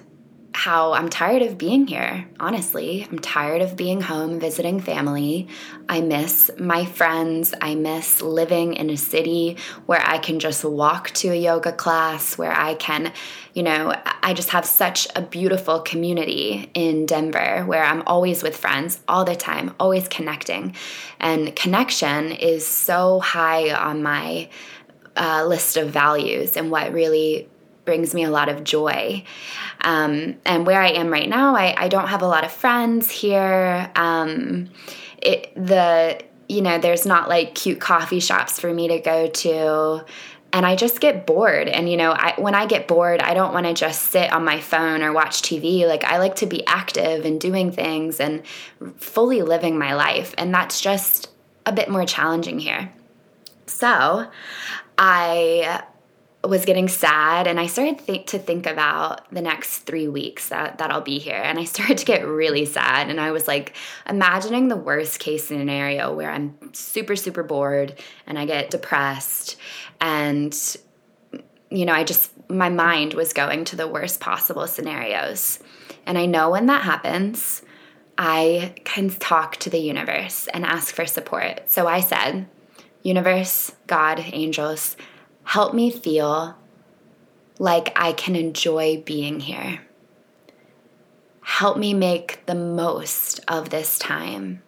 how 0.60 0.92
I'm 0.92 1.08
tired 1.08 1.42
of 1.42 1.58
being 1.58 1.88
here, 1.88 2.28
honestly. 2.38 3.08
I'm 3.10 3.20
tired 3.20 3.62
of 3.62 3.78
being 3.78 4.02
home 4.02 4.42
visiting 4.42 4.82
family. 4.82 5.48
I 5.88 6.02
miss 6.02 6.52
my 6.60 6.84
friends. 6.84 7.54
I 7.62 7.76
miss 7.76 8.22
living 8.22 8.74
in 8.74 8.90
a 8.90 8.98
city 8.98 9.56
where 9.86 10.06
I 10.06 10.18
can 10.18 10.38
just 10.38 10.66
walk 10.66 11.12
to 11.12 11.30
a 11.30 11.36
yoga 11.36 11.72
class, 11.72 12.38
where 12.38 12.52
I 12.52 12.74
can, 12.74 13.14
you 13.54 13.64
know, 13.64 13.96
I 14.22 14.34
just 14.34 14.50
have 14.50 14.66
such 14.66 15.08
a 15.16 15.22
beautiful 15.22 15.80
community 15.80 16.70
in 16.74 17.06
Denver 17.06 17.64
where 17.66 17.86
I'm 17.86 18.04
always 18.06 18.44
with 18.44 18.58
friends 18.58 19.00
all 19.08 19.24
the 19.24 19.38
time, 19.38 19.74
always 19.80 20.10
connecting. 20.10 20.76
And 21.22 21.56
connection 21.56 22.34
is 22.34 22.68
so 22.68 23.22
high 23.22 23.72
on 23.72 24.04
my 24.04 24.50
uh, 25.16 25.46
list 25.46 25.78
of 25.78 25.90
values 25.90 26.58
and 26.58 26.70
what 26.70 26.92
really 26.92 27.48
brings 27.90 28.14
me 28.14 28.24
a 28.24 28.30
lot 28.30 28.50
of 28.50 28.64
joy. 28.64 29.24
Um, 29.82 30.36
and 30.46 30.68
where 30.68 30.80
I 30.80 30.90
am 30.90 31.10
right 31.10 31.28
now, 31.28 31.56
I, 31.56 31.74
I, 31.76 31.88
don't 31.88 32.10
have 32.10 32.22
a 32.22 32.28
lot 32.28 32.44
of 32.44 32.52
friends 32.52 33.10
here. 33.10 33.90
Um, 33.96 34.70
it, 35.18 35.52
the 35.56 36.22
you 36.48 36.62
know, 36.62 36.78
there's 36.78 37.08
not 37.08 37.28
like 37.28 37.56
cute 37.56 37.82
coffee 37.82 38.20
shops 38.20 38.60
for 38.60 38.72
me 38.72 38.90
to 38.90 39.00
go 39.00 39.28
to. 39.28 40.06
And 40.54 40.68
I 40.68 40.76
just 40.76 41.00
get 41.00 41.26
bored. 41.26 41.68
And, 41.68 41.90
you 41.90 41.98
know, 41.98 42.12
I, 42.12 42.36
when 42.38 42.54
I 42.54 42.68
get 42.68 42.88
bored, 42.88 43.22
I 43.22 43.34
don't 43.34 43.54
want 43.54 43.66
to 43.66 43.74
just 43.74 44.12
sit 44.12 44.32
on 44.32 44.46
my 44.46 44.60
phone 44.60 45.02
or 45.02 45.12
watch 45.12 45.42
TV. 45.42 45.88
Like, 45.88 46.04
I 46.04 46.20
like 46.20 46.36
to 46.36 46.46
be 46.46 46.64
active 46.68 47.26
and 47.26 47.42
doing 47.42 47.72
things 47.72 48.20
and 48.20 48.46
fully 48.98 49.42
living 49.42 49.80
my 49.80 49.96
life. 49.96 50.36
And 50.38 50.54
that's 50.54 50.80
just 50.80 51.32
a 51.66 51.72
bit 51.72 51.90
more 51.90 52.06
challenging 52.06 52.60
here. 52.60 52.94
So, 53.66 54.30
I 55.00 55.84
was 56.44 56.64
getting 56.64 56.88
sad 56.88 57.48
and 57.48 57.60
I 57.60 57.68
started 57.68 58.00
th- 58.00 58.26
to 58.28 58.40
think 58.40 58.66
about 58.66 59.30
the 59.30 59.42
next 59.42 59.80
three 59.80 60.08
weeks 60.08 60.50
that, 60.50 60.78
that 60.78 60.90
I'll 60.90 61.02
be 61.02 61.20
here. 61.20 61.36
And 61.36 61.60
I 61.60 61.64
started 61.66 61.98
to 61.98 62.06
get 62.06 62.26
really 62.26 62.66
sad. 62.66 63.10
And 63.10 63.20
I 63.20 63.32
was 63.32 63.48
like 63.48 63.76
imagining 64.08 64.68
the 64.68 64.78
worst 64.78 65.20
case 65.20 65.48
scenario 65.48 66.14
where 66.14 66.32
I'm 66.32 66.56
super, 66.74 67.16
super 67.16 67.44
bored 67.44 68.00
and 68.26 68.40
I 68.40 68.46
get 68.46 68.70
depressed. 68.70 69.58
And, 70.00 70.58
you 71.70 71.86
know, 71.86 71.94
I 71.94 72.06
just, 72.06 72.32
my 72.50 72.70
mind 72.70 73.16
was 73.16 73.34
going 73.34 73.66
to 73.66 73.76
the 73.76 73.88
worst 73.88 74.22
possible 74.22 74.66
scenarios. 74.66 75.60
And 76.06 76.18
I 76.18 76.26
know 76.26 76.52
when 76.52 76.68
that 76.68 76.84
happens, 76.84 77.64
I 78.18 78.76
can 78.86 79.10
talk 79.10 79.58
to 79.58 79.70
the 79.70 79.80
universe 79.80 80.48
and 80.54 80.66
ask 80.66 80.96
for 80.96 81.06
support. 81.06 81.70
So 81.70 81.88
I 81.88 82.00
said, 82.00 82.48
universe, 83.04 83.72
God, 83.88 84.20
angels, 84.20 84.98
help 85.50 85.74
me 85.74 85.90
feel 85.90 86.56
like 87.58 87.92
I 87.96 88.14
can 88.14 88.36
enjoy 88.36 89.02
being 89.06 89.40
here. 89.40 89.82
Help 91.42 91.78
me 91.78 91.94
make 91.94 92.46
the 92.46 92.56
most 92.56 93.40
of 93.48 93.70
this 93.70 93.98
time. 93.98 94.62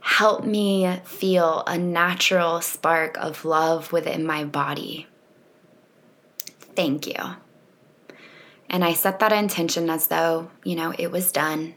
Help 0.00 0.44
me 0.44 1.00
feel 1.04 1.62
a 1.66 1.76
natural 1.78 2.60
spark 2.60 3.16
of 3.18 3.44
love 3.44 3.92
within 3.92 4.24
my 4.24 4.44
body. 4.44 5.06
Thank 6.74 7.06
you. 7.06 7.36
And 8.70 8.82
I 8.82 8.94
set 8.94 9.18
that 9.18 9.32
intention 9.32 9.90
as 9.90 10.06
though, 10.06 10.50
you 10.64 10.74
know, 10.74 10.94
it 10.98 11.10
was 11.10 11.30
done. 11.30 11.74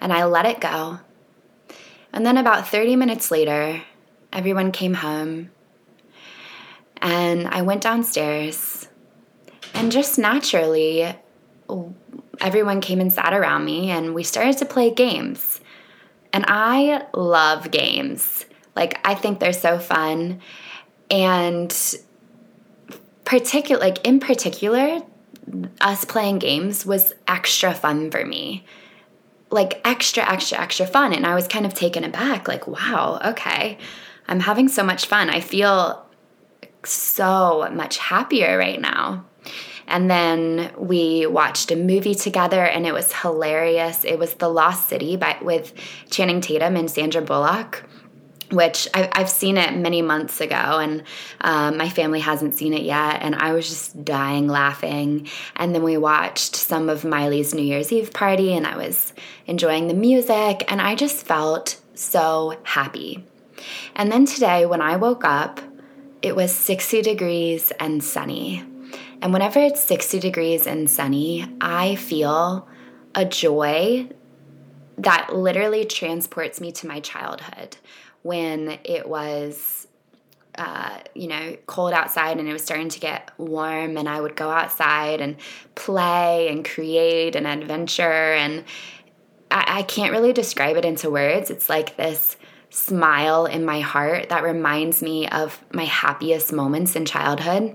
And 0.00 0.12
I 0.12 0.24
let 0.24 0.44
it 0.44 0.60
go 0.60 1.00
and 2.16 2.24
then 2.24 2.38
about 2.38 2.66
30 2.66 2.96
minutes 2.96 3.30
later, 3.30 3.82
everyone 4.32 4.72
came 4.72 4.94
home. 4.94 5.50
And 7.02 7.46
I 7.48 7.62
went 7.62 7.82
downstairs. 7.82 8.88
And 9.74 9.92
just 9.92 10.18
naturally, 10.18 11.14
everyone 12.40 12.80
came 12.80 13.00
and 13.00 13.12
sat 13.12 13.32
around 13.32 13.64
me, 13.64 13.90
and 13.90 14.14
we 14.14 14.22
started 14.22 14.58
to 14.58 14.64
play 14.64 14.90
games. 14.90 15.60
And 16.32 16.44
I 16.48 17.06
love 17.14 17.70
games. 17.70 18.46
Like, 18.74 18.98
I 19.06 19.14
think 19.14 19.40
they're 19.40 19.52
so 19.52 19.78
fun. 19.78 20.40
And 21.10 21.74
particular 23.24 23.80
like 23.80 24.06
in 24.06 24.20
particular 24.20 25.02
us 25.80 26.04
playing 26.04 26.38
games 26.38 26.86
was 26.86 27.12
extra 27.26 27.74
fun 27.74 28.08
for 28.08 28.24
me 28.24 28.64
like 29.50 29.80
extra, 29.84 30.30
extra, 30.30 30.58
extra 30.58 30.86
fun. 30.86 31.12
And 31.12 31.26
I 31.26 31.34
was 31.34 31.48
kind 31.48 31.66
of 31.66 31.74
taken 31.74 32.04
aback, 32.04 32.48
like, 32.48 32.66
wow, 32.66 33.20
okay, 33.24 33.78
I'm 34.28 34.40
having 34.40 34.68
so 34.68 34.82
much 34.82 35.06
fun. 35.06 35.30
I 35.30 35.40
feel 35.40 36.05
so 36.86 37.68
much 37.72 37.98
happier 37.98 38.58
right 38.58 38.80
now. 38.80 39.24
And 39.88 40.10
then 40.10 40.72
we 40.76 41.26
watched 41.26 41.70
a 41.70 41.76
movie 41.76 42.14
together 42.14 42.64
and 42.64 42.86
it 42.86 42.92
was 42.92 43.12
hilarious. 43.12 44.04
It 44.04 44.18
was 44.18 44.34
The 44.34 44.48
Lost 44.48 44.88
City 44.88 45.16
by, 45.16 45.38
with 45.40 45.72
Channing 46.10 46.40
Tatum 46.40 46.76
and 46.76 46.90
Sandra 46.90 47.22
Bullock 47.22 47.84
which 48.50 48.86
I, 48.94 49.10
have 49.14 49.30
seen 49.30 49.56
it 49.56 49.76
many 49.76 50.02
months 50.02 50.40
ago, 50.40 50.54
and 50.54 51.02
um, 51.40 51.76
my 51.76 51.88
family 51.88 52.20
hasn't 52.20 52.54
seen 52.54 52.74
it 52.74 52.82
yet. 52.82 53.22
And 53.22 53.34
I 53.34 53.52
was 53.52 53.68
just 53.68 54.04
dying 54.04 54.46
laughing. 54.46 55.28
And 55.56 55.74
then 55.74 55.82
we 55.82 55.96
watched 55.96 56.54
some 56.54 56.88
of 56.88 57.04
Miley's 57.04 57.54
New 57.54 57.62
Year's 57.62 57.90
Eve 57.92 58.12
party, 58.12 58.54
and 58.54 58.66
I 58.66 58.76
was 58.76 59.12
enjoying 59.46 59.88
the 59.88 59.94
music, 59.94 60.64
and 60.70 60.80
I 60.80 60.94
just 60.94 61.26
felt 61.26 61.80
so 61.94 62.58
happy. 62.62 63.24
And 63.94 64.12
then 64.12 64.26
today, 64.26 64.66
when 64.66 64.80
I 64.80 64.96
woke 64.96 65.24
up, 65.24 65.60
it 66.26 66.34
was 66.34 66.52
60 66.52 67.02
degrees 67.02 67.70
and 67.78 68.02
sunny. 68.02 68.64
And 69.22 69.32
whenever 69.32 69.60
it's 69.60 69.82
60 69.84 70.18
degrees 70.18 70.66
and 70.66 70.90
sunny, 70.90 71.46
I 71.60 71.94
feel 71.94 72.66
a 73.14 73.24
joy 73.24 74.08
that 74.98 75.32
literally 75.32 75.84
transports 75.84 76.60
me 76.60 76.72
to 76.72 76.88
my 76.88 76.98
childhood 76.98 77.76
when 78.22 78.76
it 78.82 79.08
was 79.08 79.86
uh, 80.58 80.98
you 81.14 81.28
know, 81.28 81.56
cold 81.66 81.92
outside 81.92 82.38
and 82.38 82.48
it 82.48 82.52
was 82.52 82.64
starting 82.64 82.88
to 82.88 82.98
get 82.98 83.30
warm, 83.38 83.96
and 83.96 84.08
I 84.08 84.20
would 84.20 84.34
go 84.34 84.50
outside 84.50 85.20
and 85.20 85.36
play 85.74 86.48
and 86.48 86.64
create 86.64 87.36
and 87.36 87.46
adventure. 87.46 88.32
And 88.32 88.64
I, 89.50 89.64
I 89.68 89.82
can't 89.82 90.12
really 90.12 90.32
describe 90.32 90.76
it 90.76 90.84
into 90.86 91.10
words. 91.10 91.50
It's 91.50 91.68
like 91.68 91.98
this 91.98 92.36
smile 92.76 93.46
in 93.46 93.64
my 93.64 93.80
heart 93.80 94.28
that 94.28 94.42
reminds 94.42 95.02
me 95.02 95.26
of 95.28 95.64
my 95.72 95.84
happiest 95.84 96.52
moments 96.52 96.94
in 96.94 97.06
childhood. 97.06 97.74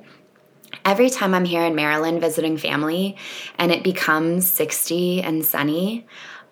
Every 0.86 1.10
time 1.10 1.34
I'm 1.34 1.44
here 1.44 1.66
in 1.66 1.74
Maryland 1.74 2.22
visiting 2.22 2.56
family 2.56 3.18
and 3.58 3.72
it 3.72 3.84
becomes 3.84 4.50
60 4.50 5.24
and 5.24 5.44
sunny, 5.44 6.06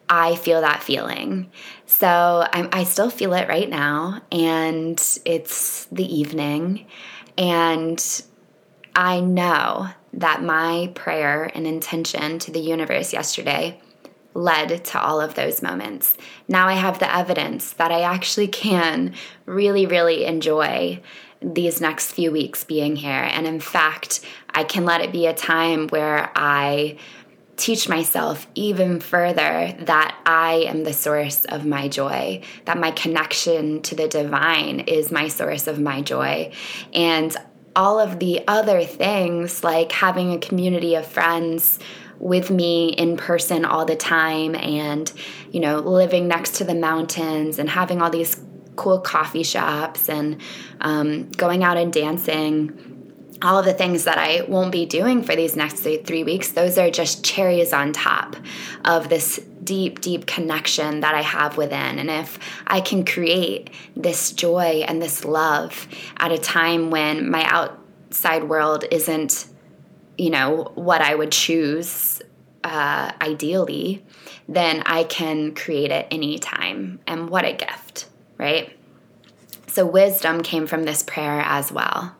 I 0.10 0.36
feel 0.36 0.62
that 0.62 0.82
feeling. 0.82 1.52
So 1.86 2.48
I'm, 2.52 2.70
I 2.72 2.86
still 2.86 3.12
feel 3.12 3.34
it 3.34 3.48
right 3.48 3.70
now, 3.70 4.22
and 4.32 5.00
it's 5.26 5.86
the 5.86 6.04
evening, 6.04 6.88
and 7.38 8.04
I 8.96 9.20
know 9.20 9.90
that 10.14 10.42
my 10.42 10.92
prayer 10.96 11.52
and 11.54 11.68
intention 11.68 12.40
to 12.40 12.52
the 12.52 12.60
universe 12.60 13.14
yesterday 13.14 13.80
led 14.40 14.84
to 14.86 15.00
all 15.00 15.20
of 15.20 15.36
those 15.36 15.62
moments. 15.62 16.18
Now 16.48 16.68
I 16.68 16.74
have 16.74 17.00
the 17.00 17.14
evidence 17.14 17.74
that 17.74 17.92
I 17.92 18.02
actually 18.02 18.48
can 18.48 19.14
really, 19.46 19.86
really 19.86 20.26
enjoy 20.26 21.02
these 21.42 21.82
next 21.82 22.12
few 22.12 22.32
weeks 22.32 22.64
being 22.64 22.96
here. 22.96 23.30
And 23.32 23.46
in 23.46 23.60
fact, 23.60 24.22
I 24.50 24.64
can 24.64 24.86
let 24.86 25.02
it 25.02 25.12
be 25.12 25.28
a 25.28 25.34
time 25.34 25.88
where 25.88 26.32
I 26.36 26.98
teach 27.56 27.90
myself 27.90 28.48
even 28.56 29.02
further 29.02 29.76
that 29.80 30.18
I 30.26 30.66
am 30.68 30.86
the 30.86 30.94
source 30.94 31.44
of 31.46 31.66
my 31.66 31.90
joy, 31.90 32.42
that 32.64 32.78
my 32.78 32.92
connection 32.92 33.82
to 33.84 33.96
the 33.96 34.08
divine 34.08 34.82
is 34.82 35.12
my 35.12 35.28
source 35.28 35.68
of 35.68 35.80
my 35.80 36.02
joy. 36.02 36.54
And 36.94 37.36
all 37.76 38.00
of 38.00 38.20
the 38.20 38.42
other 38.48 38.84
things, 38.84 39.64
like 39.64 39.92
having 39.92 40.34
a 40.34 40.40
community 40.40 40.96
of 40.96 41.06
friends 41.06 41.80
with 42.20 42.52
me 42.52 42.90
in 42.90 43.18
person 43.18 43.66
all 43.66 43.86
the 43.86 43.96
time 43.96 44.56
and, 44.56 45.12
you 45.52 45.60
know, 45.60 45.80
living 45.80 46.28
next 46.28 46.56
to 46.56 46.64
the 46.64 46.76
mountains 46.76 47.58
and 47.58 47.70
having 47.70 48.02
all 48.02 48.10
these 48.10 48.40
cool 48.76 49.00
coffee 49.00 49.44
shops 49.44 50.10
and 50.10 50.40
um, 50.82 51.30
going 51.32 51.64
out 51.64 51.78
and 51.78 51.92
dancing 51.92 52.90
all 53.42 53.58
of 53.58 53.66
the 53.66 53.74
things 53.74 54.04
that 54.04 54.18
I 54.18 54.42
won't 54.48 54.72
be 54.72 54.86
doing 54.86 55.24
for 55.24 55.36
these 55.36 55.56
next 55.56 55.80
three 55.80 56.24
weeks, 56.24 56.52
those 56.52 56.78
are 56.78 56.90
just 56.90 57.24
cherries 57.24 57.72
on 57.72 57.94
top 57.94 58.36
of 58.84 59.10
this 59.10 59.40
deep, 59.64 60.02
deep 60.02 60.26
connection 60.26 61.02
that 61.02 61.16
I 61.16 61.22
have 61.22 61.56
within. 61.56 62.00
And 62.00 62.10
if 62.10 62.40
I 62.68 62.82
can 62.82 63.06
create 63.06 63.70
this 63.96 64.32
joy 64.32 64.84
and 64.88 65.02
this 65.02 65.24
love 65.24 65.88
at 66.18 66.32
a 66.32 66.38
time 66.38 66.90
when 66.90 67.30
my 67.30 67.44
outside 67.46 68.44
world 68.46 68.84
isn't, 68.92 69.46
you 70.20 70.30
know, 70.30 70.72
what 70.76 71.02
I 71.02 71.16
would 71.16 71.32
choose 71.32 72.22
uh, 72.64 73.12
ideally, 73.22 74.04
then 74.50 74.84
I 74.86 75.06
can 75.06 75.56
create 75.56 75.92
it 75.92 76.08
anytime. 76.12 77.00
And 77.08 77.30
what 77.30 77.46
a 77.46 77.54
gift, 77.54 78.08
right? 78.38 78.78
So, 79.68 79.86
wisdom 79.86 80.44
came 80.44 80.68
from 80.68 80.84
this 80.84 81.04
prayer 81.04 81.40
as 81.40 81.72
well. 81.72 82.18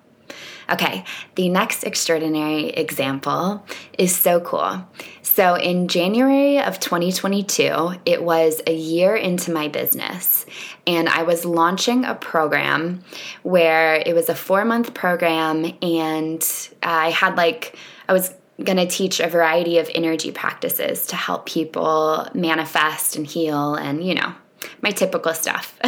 Okay, 0.72 1.04
the 1.36 1.50
next 1.50 1.84
extraordinary 1.84 2.70
example 2.70 3.66
is 3.98 4.16
so 4.16 4.40
cool. 4.40 4.88
So, 5.24 5.56
in 5.56 5.88
January 5.88 6.60
of 6.60 6.80
2022, 6.80 8.00
it 8.06 8.24
was 8.24 8.62
a 8.68 8.74
year 8.74 9.16
into 9.16 9.52
my 9.52 9.68
business, 9.68 10.46
and 10.86 11.10
I 11.10 11.24
was 11.24 11.46
launching 11.46 12.06
a 12.06 12.16
program 12.16 13.04
where 13.44 13.96
it 13.96 14.14
was 14.14 14.30
a 14.30 14.36
four 14.36 14.66
month 14.66 14.94
program, 14.94 15.74
and 15.82 16.46
I 16.84 17.10
had 17.10 17.36
like, 17.36 17.76
I 18.08 18.14
was 18.14 18.34
going 18.64 18.78
to 18.78 18.88
teach 18.88 19.20
a 19.20 19.28
variety 19.28 19.78
of 19.78 19.90
energy 19.96 20.32
practices 20.32 21.08
to 21.08 21.16
help 21.16 21.46
people 21.46 22.28
manifest 22.34 23.16
and 23.16 23.26
heal 23.26 23.76
and, 23.76 24.04
you 24.04 24.14
know, 24.14 24.34
my 24.82 24.92
typical 24.92 25.34
stuff. 25.34 25.80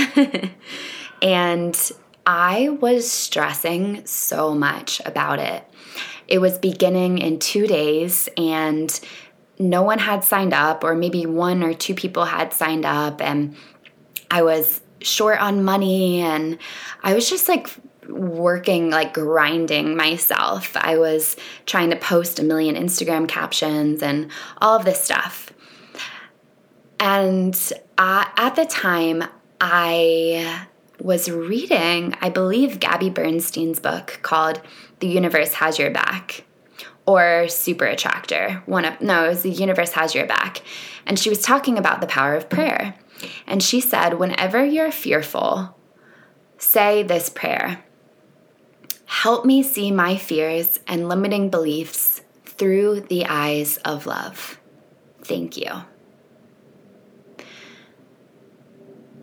and 1.21 1.91
I 2.25 2.69
was 2.69 3.09
stressing 3.09 4.05
so 4.05 4.53
much 4.53 5.01
about 5.05 5.39
it. 5.39 5.63
It 6.27 6.39
was 6.39 6.57
beginning 6.57 7.17
in 7.17 7.39
two 7.39 7.67
days, 7.67 8.29
and 8.37 8.99
no 9.59 9.81
one 9.81 9.99
had 9.99 10.23
signed 10.23 10.53
up, 10.53 10.83
or 10.83 10.95
maybe 10.95 11.25
one 11.25 11.63
or 11.63 11.73
two 11.73 11.93
people 11.93 12.25
had 12.25 12.53
signed 12.53 12.85
up, 12.85 13.21
and 13.21 13.55
I 14.29 14.43
was 14.43 14.81
short 15.01 15.41
on 15.41 15.63
money, 15.63 16.21
and 16.21 16.57
I 17.03 17.13
was 17.13 17.29
just 17.29 17.49
like 17.49 17.69
working, 18.07 18.89
like 18.89 19.13
grinding 19.13 19.95
myself. 19.95 20.75
I 20.77 20.97
was 20.97 21.35
trying 21.65 21.89
to 21.89 21.95
post 21.95 22.39
a 22.39 22.43
million 22.43 22.75
Instagram 22.75 23.27
captions 23.27 24.01
and 24.01 24.31
all 24.59 24.77
of 24.77 24.85
this 24.85 25.03
stuff. 25.03 25.51
And 26.99 27.55
uh, 27.97 28.25
at 28.37 28.55
the 28.55 28.65
time, 28.65 29.23
I 29.59 30.67
was 31.01 31.29
reading, 31.29 32.15
I 32.21 32.29
believe, 32.29 32.79
Gabby 32.79 33.09
Bernstein's 33.09 33.79
book 33.79 34.19
called 34.21 34.61
The 34.99 35.07
Universe 35.07 35.53
Has 35.55 35.79
Your 35.79 35.89
Back 35.91 36.43
or 37.05 37.47
Super 37.47 37.85
Attractor. 37.85 38.61
One 38.65 38.85
of 38.85 39.01
no, 39.01 39.25
it 39.25 39.29
was 39.29 39.41
The 39.41 39.49
Universe 39.49 39.93
Has 39.93 40.13
Your 40.13 40.27
Back. 40.27 40.61
And 41.05 41.17
she 41.17 41.29
was 41.29 41.41
talking 41.41 41.77
about 41.77 42.01
the 42.01 42.07
power 42.07 42.35
of 42.35 42.49
prayer. 42.49 42.95
And 43.47 43.61
she 43.61 43.81
said, 43.81 44.19
whenever 44.19 44.63
you're 44.63 44.91
fearful, 44.91 45.75
say 46.57 47.03
this 47.03 47.29
prayer 47.29 47.83
Help 49.05 49.45
me 49.45 49.61
see 49.61 49.91
my 49.91 50.15
fears 50.15 50.79
and 50.87 51.09
limiting 51.09 51.49
beliefs 51.49 52.21
through 52.45 53.01
the 53.01 53.25
eyes 53.25 53.77
of 53.77 54.05
love. 54.05 54.57
Thank 55.21 55.57
you. 55.57 55.69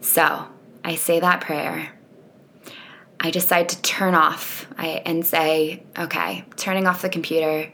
So, 0.00 0.46
I 0.84 0.94
say 0.94 1.20
that 1.20 1.40
prayer. 1.40 1.92
I 3.20 3.30
decide 3.30 3.68
to 3.70 3.82
turn 3.82 4.14
off 4.14 4.66
I, 4.76 5.02
and 5.04 5.26
say, 5.26 5.82
okay, 5.98 6.44
turning 6.56 6.86
off 6.86 7.02
the 7.02 7.08
computer, 7.08 7.72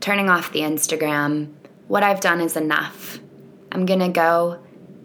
turning 0.00 0.30
off 0.30 0.52
the 0.52 0.60
Instagram. 0.60 1.52
What 1.88 2.02
I've 2.02 2.20
done 2.20 2.40
is 2.40 2.56
enough. 2.56 3.18
I'm 3.72 3.84
going 3.84 4.00
to 4.00 4.08
go 4.08 4.60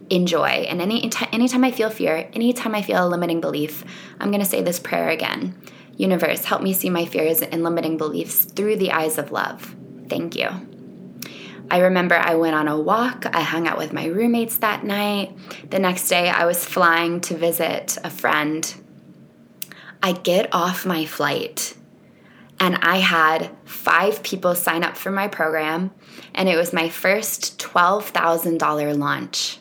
enjoy. 0.08 0.46
And 0.46 0.80
any 0.80 1.10
anytime 1.32 1.64
I 1.64 1.72
feel 1.72 1.90
fear, 1.90 2.28
anytime 2.32 2.74
I 2.74 2.82
feel 2.82 3.04
a 3.04 3.08
limiting 3.08 3.40
belief, 3.40 3.84
I'm 4.20 4.30
going 4.30 4.42
to 4.42 4.48
say 4.48 4.62
this 4.62 4.78
prayer 4.78 5.08
again. 5.08 5.60
Universe, 5.96 6.44
help 6.44 6.62
me 6.62 6.72
see 6.72 6.90
my 6.90 7.04
fears 7.04 7.42
and 7.42 7.64
limiting 7.64 7.96
beliefs 7.96 8.44
through 8.44 8.76
the 8.76 8.92
eyes 8.92 9.18
of 9.18 9.32
love. 9.32 9.74
Thank 10.08 10.36
you. 10.36 10.71
I 11.70 11.78
remember 11.80 12.14
I 12.14 12.34
went 12.34 12.54
on 12.54 12.68
a 12.68 12.78
walk. 12.78 13.26
I 13.34 13.40
hung 13.40 13.66
out 13.66 13.78
with 13.78 13.92
my 13.92 14.06
roommates 14.06 14.58
that 14.58 14.84
night. 14.84 15.36
The 15.70 15.78
next 15.78 16.08
day, 16.08 16.28
I 16.28 16.44
was 16.44 16.64
flying 16.64 17.20
to 17.22 17.36
visit 17.36 17.98
a 18.04 18.10
friend. 18.10 18.74
I 20.02 20.12
get 20.12 20.52
off 20.52 20.84
my 20.84 21.06
flight 21.06 21.76
and 22.62 22.76
I 22.76 22.98
had 22.98 23.50
five 23.64 24.22
people 24.22 24.54
sign 24.54 24.84
up 24.84 24.96
for 24.96 25.10
my 25.10 25.26
program, 25.26 25.90
and 26.32 26.48
it 26.48 26.56
was 26.56 26.72
my 26.72 26.88
first 26.88 27.58
$12,000 27.58 28.96
launch. 28.96 29.58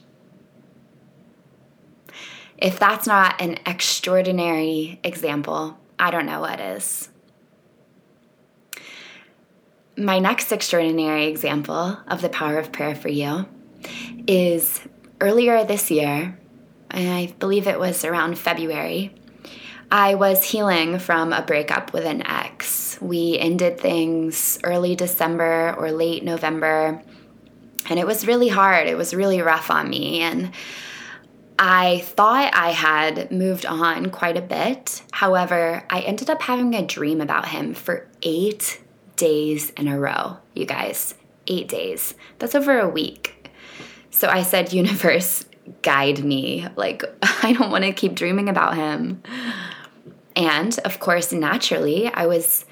If 2.60 2.78
that's 2.78 3.08
not 3.08 3.42
an 3.42 3.58
extraordinary 3.66 5.00
example, 5.04 5.80
I 5.98 6.12
don't 6.12 6.28
know 6.28 6.42
what 6.42 6.60
is 6.60 7.10
my 9.98 10.20
next 10.20 10.52
extraordinary 10.52 11.28
example 11.28 11.98
of 12.08 12.22
the 12.22 12.30
power 12.30 12.58
of 12.58 12.72
prayer 12.72 12.96
for 12.96 13.10
you 13.10 13.46
is 14.28 14.82
earlier 15.20 15.64
this 15.64 15.92
year, 15.92 16.38
I 16.90 17.34
believe 17.40 17.68
it 17.68 17.80
was 17.80 18.04
around 18.04 18.38
February, 18.38 19.14
I 19.92 20.16
was 20.16 20.44
healing 20.44 21.00
from 21.00 21.34
a 21.34 21.42
breakup 21.42 21.92
with 21.92 22.06
an 22.06 22.26
ex. 22.26 22.98
We 23.02 23.38
ended 23.38 23.78
things 23.78 24.58
early 24.64 24.96
December 24.96 25.76
or 25.78 25.92
late 25.92 26.24
November, 26.24 27.02
and 27.90 28.00
it 28.00 28.08
was 28.08 28.26
really 28.26 28.48
hard. 28.48 28.88
It 28.88 28.96
was 28.96 29.14
really 29.14 29.42
rough 29.42 29.70
on 29.70 29.90
me. 29.90 30.22
And 30.22 30.52
I 31.60 32.00
thought 32.00 32.56
I 32.56 32.72
had 32.72 33.32
moved 33.32 33.66
on 33.66 34.12
quite 34.12 34.38
a 34.38 34.42
bit. 34.42 35.02
However, 35.12 35.84
I 35.90 36.00
ended 36.02 36.30
up 36.30 36.42
having 36.42 36.74
a 36.74 36.86
dream 36.86 37.20
about 37.20 37.50
him 37.50 37.74
for 37.74 38.08
eight 38.22 38.81
days 39.22 39.70
in 39.78 39.88
a 39.88 40.00
row, 40.00 40.38
you 40.56 40.66
guys. 40.66 41.14
Eight 41.46 41.68
days. 41.68 42.16
That's 42.40 42.56
over 42.56 42.80
a 42.80 42.90
week. 42.90 43.52
So 44.10 44.28
I 44.28 44.42
said, 44.42 44.74
Universe, 44.84 45.46
guide 45.84 46.26
me. 46.26 46.68
Like, 46.76 47.04
I 47.44 47.54
don't 47.54 47.70
want 47.70 47.84
to 47.84 47.94
keep 47.94 48.16
dreaming 48.16 48.50
about 48.50 48.76
him. 48.76 49.22
And 50.36 50.78
of 50.80 51.00
course, 51.00 51.32
naturally, 51.32 52.08
I 52.08 52.26
was 52.26 52.66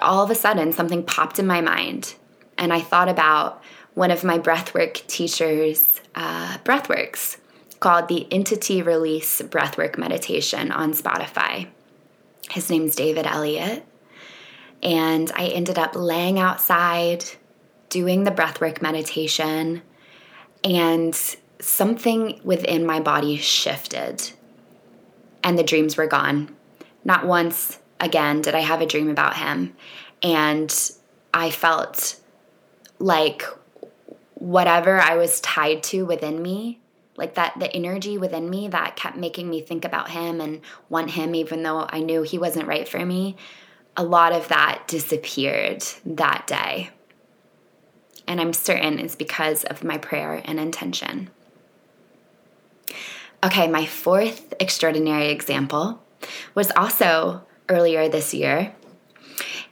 all 0.00 0.22
of 0.22 0.30
a 0.30 0.36
sudden 0.36 0.72
something 0.72 1.02
popped 1.02 1.40
in 1.40 1.46
my 1.48 1.60
mind. 1.60 2.14
And 2.56 2.72
I 2.72 2.80
thought 2.80 3.08
about 3.08 3.60
one 3.94 4.12
of 4.12 4.22
my 4.22 4.38
breathwork 4.38 5.04
teachers' 5.08 6.00
uh, 6.14 6.58
breathworks 6.64 7.38
called 7.80 8.06
the 8.06 8.32
Entity 8.32 8.82
Release 8.82 9.42
Breathwork 9.42 9.98
Meditation 9.98 10.70
on 10.70 10.92
Spotify. 10.92 11.66
His 12.50 12.70
name's 12.70 12.94
David 12.94 13.26
Elliott. 13.26 13.84
And 14.82 15.30
I 15.34 15.46
ended 15.46 15.78
up 15.78 15.94
laying 15.94 16.38
outside 16.38 17.24
doing 17.88 18.24
the 18.24 18.30
breathwork 18.30 18.82
meditation, 18.82 19.82
and 20.62 21.14
something 21.60 22.40
within 22.44 22.84
my 22.84 23.00
body 23.00 23.36
shifted, 23.36 24.30
and 25.42 25.58
the 25.58 25.62
dreams 25.62 25.96
were 25.96 26.06
gone. 26.06 26.54
Not 27.04 27.26
once 27.26 27.78
again 28.00 28.42
did 28.42 28.54
I 28.54 28.60
have 28.60 28.80
a 28.80 28.86
dream 28.86 29.08
about 29.10 29.36
him. 29.36 29.74
And 30.22 30.74
I 31.32 31.50
felt 31.50 32.20
like 32.98 33.42
whatever 34.34 35.00
I 35.00 35.16
was 35.16 35.40
tied 35.40 35.82
to 35.84 36.04
within 36.04 36.42
me, 36.42 36.80
like 37.16 37.34
that, 37.34 37.58
the 37.58 37.74
energy 37.74 38.18
within 38.18 38.48
me 38.48 38.68
that 38.68 38.96
kept 38.96 39.16
making 39.16 39.50
me 39.50 39.60
think 39.60 39.84
about 39.84 40.10
him 40.10 40.40
and 40.40 40.60
want 40.88 41.12
him, 41.12 41.34
even 41.34 41.62
though 41.62 41.86
I 41.88 42.00
knew 42.00 42.22
he 42.22 42.38
wasn't 42.38 42.68
right 42.68 42.88
for 42.88 43.04
me, 43.04 43.36
a 43.98 44.04
lot 44.04 44.32
of 44.32 44.48
that 44.48 44.84
disappeared 44.86 45.84
that 46.06 46.46
day. 46.46 46.90
and 48.28 48.40
I'm 48.40 48.52
certain 48.52 48.98
it's 48.98 49.16
because 49.16 49.64
of 49.64 49.82
my 49.82 49.96
prayer 49.98 50.42
and 50.44 50.60
intention. 50.60 51.30
Okay, 53.42 53.66
my 53.68 53.86
fourth 53.86 54.52
extraordinary 54.60 55.28
example 55.30 56.00
was 56.54 56.70
also 56.76 57.42
earlier 57.68 58.08
this 58.08 58.34
year. 58.34 58.74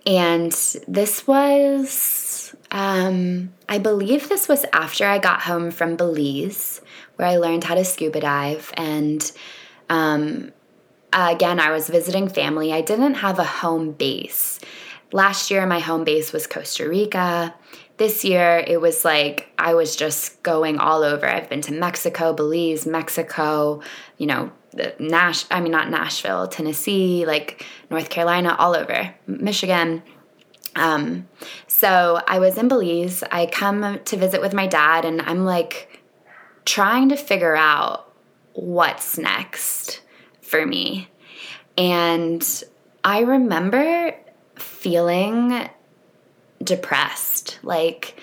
And 0.07 0.53
this 0.89 1.27
was, 1.27 2.55
um, 2.71 3.53
I 3.69 3.79
believe 3.79 4.29
this 4.29 4.49
was 4.49 4.65
after 4.73 5.05
I 5.05 5.19
got 5.19 5.43
home 5.43 5.71
from 5.71 5.97
Belize, 5.97 6.81
where 7.17 7.29
I 7.29 7.37
learned 7.37 7.65
how 7.65 7.75
to 7.75 7.85
scuba 7.85 8.21
dive. 8.21 8.73
And 8.75 9.31
um, 9.91 10.53
again, 11.17 11.59
I 11.59 11.71
was 11.71 11.89
visiting 11.89 12.29
family. 12.29 12.73
I 12.73 12.83
didn't 12.83 13.15
have 13.15 13.39
a 13.39 13.45
home 13.45 13.93
base. 13.93 14.61
Last 15.13 15.51
year, 15.51 15.67
my 15.67 15.79
home 15.79 16.05
base 16.05 16.33
was 16.33 16.47
Costa 16.47 16.89
Rica. 16.89 17.55
This 17.97 18.25
year, 18.25 18.63
it 18.67 18.81
was 18.81 19.05
like 19.05 19.49
I 19.59 19.75
was 19.75 19.97
just 19.97 20.43
going 20.43 20.79
all 20.79 21.03
over. 21.03 21.27
I've 21.27 21.49
been 21.49 21.63
to 21.63 21.73
Mexico, 21.73 22.35
Belize, 22.35 22.87
Mexico, 22.87 23.81
you 24.19 24.27
know, 24.27 24.53
Nash, 24.99 25.47
I 25.51 25.63
mean, 25.63 25.73
not 25.73 25.89
Nashville, 25.89 26.49
Tennessee, 26.49 27.25
like 27.25 27.65
North 27.89 28.11
Carolina, 28.11 28.55
all 28.59 28.77
over, 28.77 29.15
Michigan. 29.27 30.03
Um, 30.75 31.29
so 31.67 32.21
I 32.29 32.39
was 32.39 32.59
in 32.59 32.69
Belize. 32.69 33.23
I 33.31 33.47
come 33.47 34.01
to 34.05 34.17
visit 34.19 34.43
with 34.43 34.53
my 34.53 34.67
dad, 34.67 35.07
and 35.07 35.23
I'm 35.23 35.47
like 35.47 36.03
trying 36.67 37.09
to 37.09 37.17
figure 37.17 37.57
out 37.57 38.13
what's 38.53 39.17
next 39.17 40.03
for 40.47 40.65
me. 40.65 41.09
And 41.77 42.65
I 43.05 43.21
remember 43.21 44.15
feeling 44.55 45.69
depressed, 46.63 47.59
like 47.63 48.19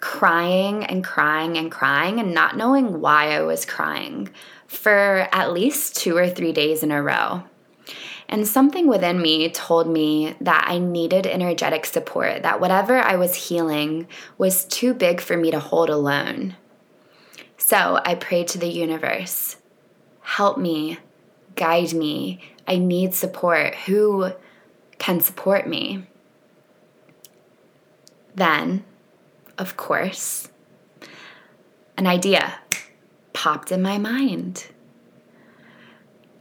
crying 0.00 0.84
and 0.84 1.04
crying 1.04 1.56
and 1.56 1.70
crying 1.70 2.18
and 2.18 2.34
not 2.34 2.56
knowing 2.56 3.00
why 3.00 3.32
I 3.32 3.42
was 3.42 3.64
crying 3.64 4.28
for 4.66 5.28
at 5.32 5.52
least 5.52 5.96
two 5.96 6.16
or 6.16 6.28
three 6.28 6.52
days 6.52 6.82
in 6.82 6.90
a 6.90 7.02
row. 7.02 7.44
And 8.28 8.46
something 8.46 8.88
within 8.88 9.22
me 9.22 9.48
told 9.50 9.88
me 9.88 10.34
that 10.40 10.64
I 10.66 10.78
needed 10.78 11.26
energetic 11.26 11.86
support, 11.86 12.42
that 12.42 12.60
whatever 12.60 12.98
I 12.98 13.14
was 13.14 13.48
healing 13.48 14.08
was 14.36 14.64
too 14.64 14.94
big 14.94 15.20
for 15.20 15.36
me 15.36 15.52
to 15.52 15.60
hold 15.60 15.88
alone. 15.88 16.56
So 17.56 18.00
I 18.04 18.16
prayed 18.16 18.48
to 18.48 18.58
the 18.58 18.68
universe 18.68 19.56
help 20.26 20.58
me, 20.58 20.98
guide 21.56 21.92
me. 21.92 22.40
I 22.68 22.76
need 22.76 23.14
support. 23.14 23.74
Who 23.86 24.32
can 24.98 25.20
support 25.20 25.66
me? 25.66 26.06
Then, 28.34 28.84
of 29.58 29.76
course, 29.76 30.48
an 31.96 32.06
idea 32.06 32.58
popped 33.32 33.72
in 33.72 33.82
my 33.82 33.98
mind. 33.98 34.66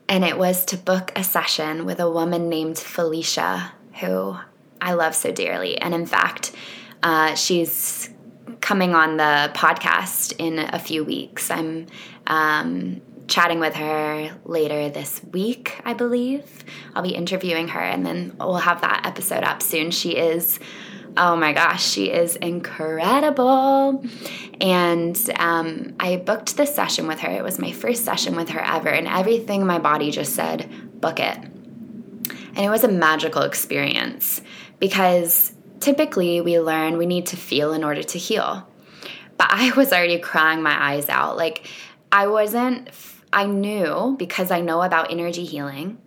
And 0.07 0.23
it 0.23 0.37
was 0.37 0.65
to 0.65 0.77
book 0.77 1.11
a 1.15 1.23
session 1.23 1.85
with 1.85 1.99
a 1.99 2.09
woman 2.09 2.49
named 2.49 2.77
Felicia, 2.77 3.73
who 3.99 4.37
I 4.81 4.93
love 4.93 5.15
so 5.15 5.31
dearly. 5.31 5.77
And 5.79 5.93
in 5.93 6.05
fact, 6.05 6.51
uh, 7.01 7.35
she's 7.35 8.09
coming 8.61 8.93
on 8.93 9.17
the 9.17 9.51
podcast 9.53 10.33
in 10.37 10.59
a 10.59 10.79
few 10.79 11.03
weeks. 11.03 11.49
I'm 11.49 11.87
um, 12.27 13.01
chatting 13.27 13.59
with 13.59 13.75
her 13.75 14.37
later 14.45 14.89
this 14.89 15.23
week, 15.31 15.79
I 15.83 15.93
believe. 15.93 16.63
I'll 16.93 17.03
be 17.03 17.15
interviewing 17.15 17.69
her, 17.69 17.79
and 17.79 18.05
then 18.05 18.35
we'll 18.39 18.55
have 18.55 18.81
that 18.81 19.05
episode 19.05 19.43
up 19.43 19.61
soon. 19.61 19.91
She 19.91 20.11
is 20.15 20.59
oh 21.17 21.35
my 21.35 21.53
gosh, 21.53 21.85
she 21.85 22.11
is 22.11 22.35
incredible. 22.35 24.03
And 24.59 25.17
um, 25.37 25.95
I 25.99 26.17
booked 26.17 26.57
this 26.57 26.75
session 26.75 27.07
with 27.07 27.19
her. 27.19 27.29
It 27.29 27.43
was 27.43 27.59
my 27.59 27.71
first 27.71 28.03
session 28.03 28.35
with 28.35 28.49
her 28.49 28.59
ever, 28.59 28.89
and 28.89 29.07
everything 29.07 29.65
my 29.65 29.79
body 29.79 30.11
just 30.11 30.35
said, 30.35 30.69
book 30.99 31.19
it. 31.19 31.37
And 31.37 32.57
it 32.57 32.69
was 32.69 32.83
a 32.83 32.89
magical 32.89 33.41
experience 33.43 34.41
because 34.79 35.53
typically 35.79 36.41
we 36.41 36.59
learn 36.59 36.97
we 36.97 37.05
need 37.05 37.27
to 37.27 37.37
feel 37.37 37.73
in 37.73 37.83
order 37.83 38.03
to 38.03 38.17
heal. 38.17 38.67
But 39.37 39.47
I 39.51 39.71
was 39.71 39.91
already 39.91 40.19
crying 40.19 40.61
my 40.61 40.91
eyes 40.91 41.09
out. 41.09 41.35
Like, 41.37 41.67
I 42.11 42.27
wasn't, 42.27 42.89
I 43.35 43.45
knew 43.45 44.15
because 44.17 44.49
I 44.49 44.61
know 44.61 44.81
about 44.81 45.11
energy 45.11 45.43
healing 45.43 46.01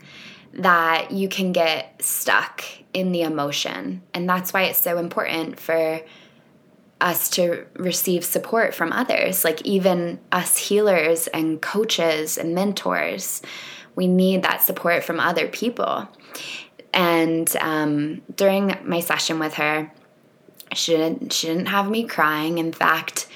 that 0.54 1.12
you 1.12 1.28
can 1.28 1.52
get 1.52 2.02
stuck 2.02 2.64
in 2.94 3.12
the 3.12 3.20
emotion. 3.20 4.02
And 4.14 4.26
that's 4.26 4.52
why 4.52 4.62
it's 4.62 4.80
so 4.80 4.96
important 4.96 5.60
for 5.60 6.00
us 7.02 7.28
to 7.30 7.66
receive 7.74 8.24
support 8.24 8.74
from 8.74 8.92
others, 8.92 9.44
like 9.44 9.62
even 9.62 10.18
us 10.32 10.56
healers 10.56 11.26
and 11.28 11.60
coaches 11.60 12.38
and 12.38 12.54
mentors. 12.54 13.42
We 13.94 14.08
need 14.08 14.42
that 14.42 14.62
support 14.62 15.04
from 15.04 15.20
other 15.20 15.48
people. 15.48 16.08
And 16.94 17.54
um, 17.60 18.22
during 18.34 18.74
my 18.84 19.00
session 19.00 19.38
with 19.38 19.54
her, 19.54 19.92
she 20.72 20.96
didn't, 20.96 21.32
she 21.34 21.48
didn't 21.48 21.66
have 21.66 21.90
me 21.90 22.04
crying. 22.04 22.56
In 22.56 22.72
fact, 22.72 23.28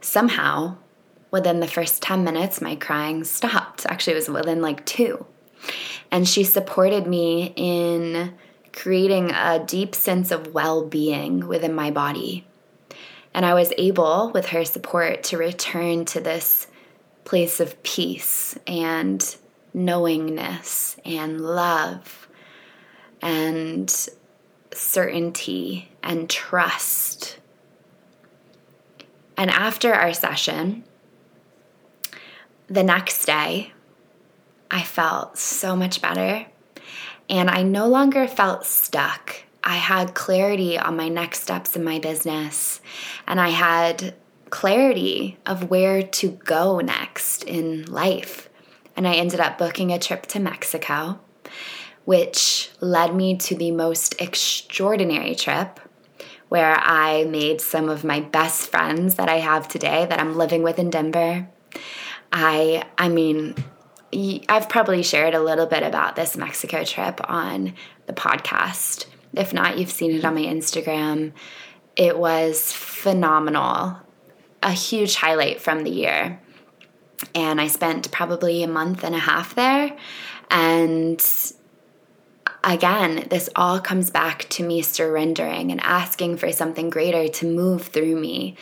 somehow 0.00 0.76
within 1.36 1.60
the 1.60 1.68
first 1.68 2.00
10 2.00 2.24
minutes, 2.24 2.62
my 2.62 2.74
crying 2.76 3.22
stopped. 3.22 3.84
Actually, 3.84 4.14
it 4.14 4.16
was 4.16 4.30
within 4.30 4.62
like 4.62 4.86
two. 4.86 5.26
And 6.10 6.26
she 6.26 6.44
supported 6.44 7.06
me 7.06 7.52
in 7.56 8.32
creating 8.72 9.32
a 9.32 9.62
deep 9.62 9.94
sense 9.94 10.30
of 10.30 10.54
well 10.54 10.86
being 10.86 11.46
within 11.46 11.74
my 11.74 11.90
body. 11.90 12.46
And 13.34 13.44
I 13.44 13.52
was 13.52 13.70
able, 13.76 14.30
with 14.32 14.46
her 14.46 14.64
support, 14.64 15.24
to 15.24 15.36
return 15.36 16.06
to 16.06 16.20
this 16.20 16.68
place 17.24 17.60
of 17.60 17.82
peace 17.82 18.58
and 18.66 19.36
knowingness 19.74 20.96
and 21.04 21.42
love 21.42 22.28
and 23.20 23.90
certainty 24.72 25.90
and 26.02 26.30
trust. 26.30 27.36
And 29.36 29.50
after 29.50 29.92
our 29.92 30.14
session, 30.14 30.84
the 32.68 32.82
next 32.82 33.24
day, 33.26 33.72
I 34.70 34.82
felt 34.82 35.38
so 35.38 35.76
much 35.76 36.02
better 36.02 36.46
and 37.28 37.50
I 37.50 37.62
no 37.62 37.86
longer 37.88 38.26
felt 38.26 38.64
stuck. 38.64 39.42
I 39.62 39.76
had 39.76 40.14
clarity 40.14 40.78
on 40.78 40.96
my 40.96 41.08
next 41.08 41.42
steps 41.42 41.74
in 41.74 41.82
my 41.82 41.98
business, 41.98 42.80
and 43.26 43.40
I 43.40 43.48
had 43.48 44.14
clarity 44.50 45.38
of 45.44 45.70
where 45.70 46.02
to 46.04 46.28
go 46.28 46.78
next 46.78 47.42
in 47.42 47.84
life. 47.86 48.48
And 48.96 49.08
I 49.08 49.14
ended 49.14 49.40
up 49.40 49.58
booking 49.58 49.92
a 49.92 49.98
trip 49.98 50.26
to 50.26 50.38
Mexico, 50.38 51.18
which 52.04 52.70
led 52.80 53.14
me 53.14 53.36
to 53.38 53.56
the 53.56 53.72
most 53.72 54.14
extraordinary 54.20 55.34
trip 55.34 55.80
where 56.48 56.76
I 56.78 57.24
made 57.24 57.60
some 57.60 57.88
of 57.88 58.04
my 58.04 58.20
best 58.20 58.70
friends 58.70 59.16
that 59.16 59.28
I 59.28 59.38
have 59.38 59.66
today 59.66 60.06
that 60.06 60.20
I'm 60.20 60.36
living 60.36 60.62
with 60.62 60.78
in 60.78 60.90
Denver. 60.90 61.48
I 62.32 62.84
I 62.98 63.08
mean, 63.08 63.54
I've 64.48 64.68
probably 64.68 65.02
shared 65.02 65.34
a 65.34 65.42
little 65.42 65.66
bit 65.66 65.82
about 65.82 66.16
this 66.16 66.36
Mexico 66.36 66.84
trip 66.84 67.20
on 67.28 67.74
the 68.06 68.12
podcast. 68.12 69.06
If 69.34 69.52
not, 69.52 69.78
you've 69.78 69.90
seen 69.90 70.12
it 70.12 70.24
on 70.24 70.34
my 70.34 70.42
Instagram. 70.42 71.32
It 71.96 72.18
was 72.18 72.72
phenomenal, 72.72 73.98
a 74.62 74.72
huge 74.72 75.16
highlight 75.16 75.60
from 75.60 75.84
the 75.84 75.90
year. 75.90 76.40
And 77.34 77.60
I 77.60 77.66
spent 77.66 78.10
probably 78.10 78.62
a 78.62 78.68
month 78.68 79.02
and 79.02 79.14
a 79.14 79.18
half 79.18 79.54
there. 79.54 79.96
And 80.50 81.24
again, 82.62 83.26
this 83.30 83.48
all 83.56 83.80
comes 83.80 84.10
back 84.10 84.48
to 84.50 84.66
me 84.66 84.82
surrendering 84.82 85.70
and 85.72 85.80
asking 85.80 86.36
for 86.36 86.52
something 86.52 86.90
greater 86.90 87.28
to 87.28 87.46
move 87.46 87.88
through 87.88 88.16
me 88.16 88.56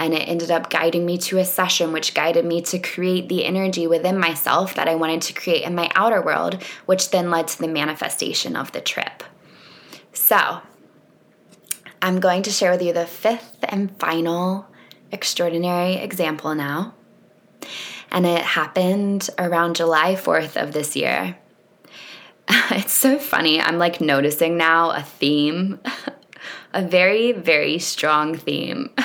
and 0.00 0.14
it 0.14 0.26
ended 0.26 0.50
up 0.50 0.70
guiding 0.70 1.04
me 1.04 1.18
to 1.18 1.36
a 1.36 1.44
session, 1.44 1.92
which 1.92 2.14
guided 2.14 2.46
me 2.46 2.62
to 2.62 2.78
create 2.78 3.28
the 3.28 3.44
energy 3.44 3.86
within 3.86 4.18
myself 4.18 4.74
that 4.74 4.88
I 4.88 4.94
wanted 4.94 5.20
to 5.22 5.34
create 5.34 5.62
in 5.62 5.74
my 5.74 5.90
outer 5.94 6.22
world, 6.22 6.60
which 6.86 7.10
then 7.10 7.30
led 7.30 7.48
to 7.48 7.58
the 7.58 7.68
manifestation 7.68 8.56
of 8.56 8.72
the 8.72 8.80
trip. 8.80 9.22
So, 10.14 10.62
I'm 12.00 12.18
going 12.18 12.42
to 12.44 12.50
share 12.50 12.72
with 12.72 12.80
you 12.80 12.94
the 12.94 13.06
fifth 13.06 13.58
and 13.62 13.94
final 13.98 14.66
extraordinary 15.12 15.96
example 15.96 16.54
now. 16.54 16.94
And 18.10 18.24
it 18.24 18.40
happened 18.40 19.28
around 19.38 19.76
July 19.76 20.14
4th 20.14 20.60
of 20.60 20.72
this 20.72 20.96
year. 20.96 21.36
It's 22.72 22.92
so 22.92 23.18
funny. 23.18 23.60
I'm 23.60 23.78
like 23.78 24.00
noticing 24.00 24.56
now 24.56 24.90
a 24.90 25.02
theme, 25.02 25.78
a 26.72 26.82
very, 26.82 27.32
very 27.32 27.78
strong 27.78 28.34
theme. 28.36 28.90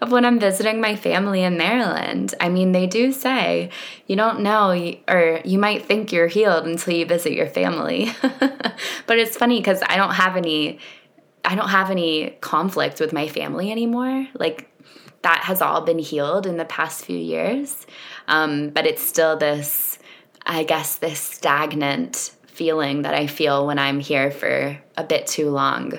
of 0.00 0.12
when 0.12 0.24
I'm 0.24 0.38
visiting 0.38 0.80
my 0.80 0.96
family 0.96 1.42
in 1.42 1.56
Maryland. 1.56 2.34
I 2.40 2.48
mean, 2.48 2.72
they 2.72 2.86
do 2.86 3.12
say 3.12 3.70
you 4.06 4.16
don't 4.16 4.40
know, 4.40 4.70
or 5.08 5.40
you 5.44 5.58
might 5.58 5.84
think 5.84 6.12
you're 6.12 6.26
healed 6.26 6.66
until 6.66 6.94
you 6.94 7.06
visit 7.06 7.32
your 7.32 7.46
family. 7.46 8.10
but 8.20 9.18
it's 9.18 9.36
funny 9.36 9.58
because 9.58 9.82
I 9.86 9.96
don't 9.96 10.14
have 10.14 10.36
any 10.36 10.78
I 11.44 11.54
don't 11.54 11.68
have 11.68 11.90
any 11.90 12.30
conflict 12.40 12.98
with 13.00 13.12
my 13.12 13.28
family 13.28 13.70
anymore. 13.70 14.26
Like 14.34 14.68
that 15.22 15.42
has 15.44 15.60
all 15.62 15.80
been 15.80 15.98
healed 15.98 16.46
in 16.46 16.56
the 16.56 16.64
past 16.64 17.04
few 17.04 17.18
years. 17.18 17.86
Um, 18.28 18.70
but 18.70 18.86
it's 18.86 19.02
still 19.02 19.36
this, 19.36 19.98
I 20.44 20.64
guess, 20.64 20.96
this 20.96 21.18
stagnant 21.18 22.32
feeling 22.56 23.02
that 23.02 23.14
I 23.14 23.26
feel 23.26 23.66
when 23.66 23.78
I'm 23.78 24.00
here 24.00 24.30
for 24.30 24.80
a 24.96 25.04
bit 25.04 25.26
too 25.26 25.50
long. 25.50 25.92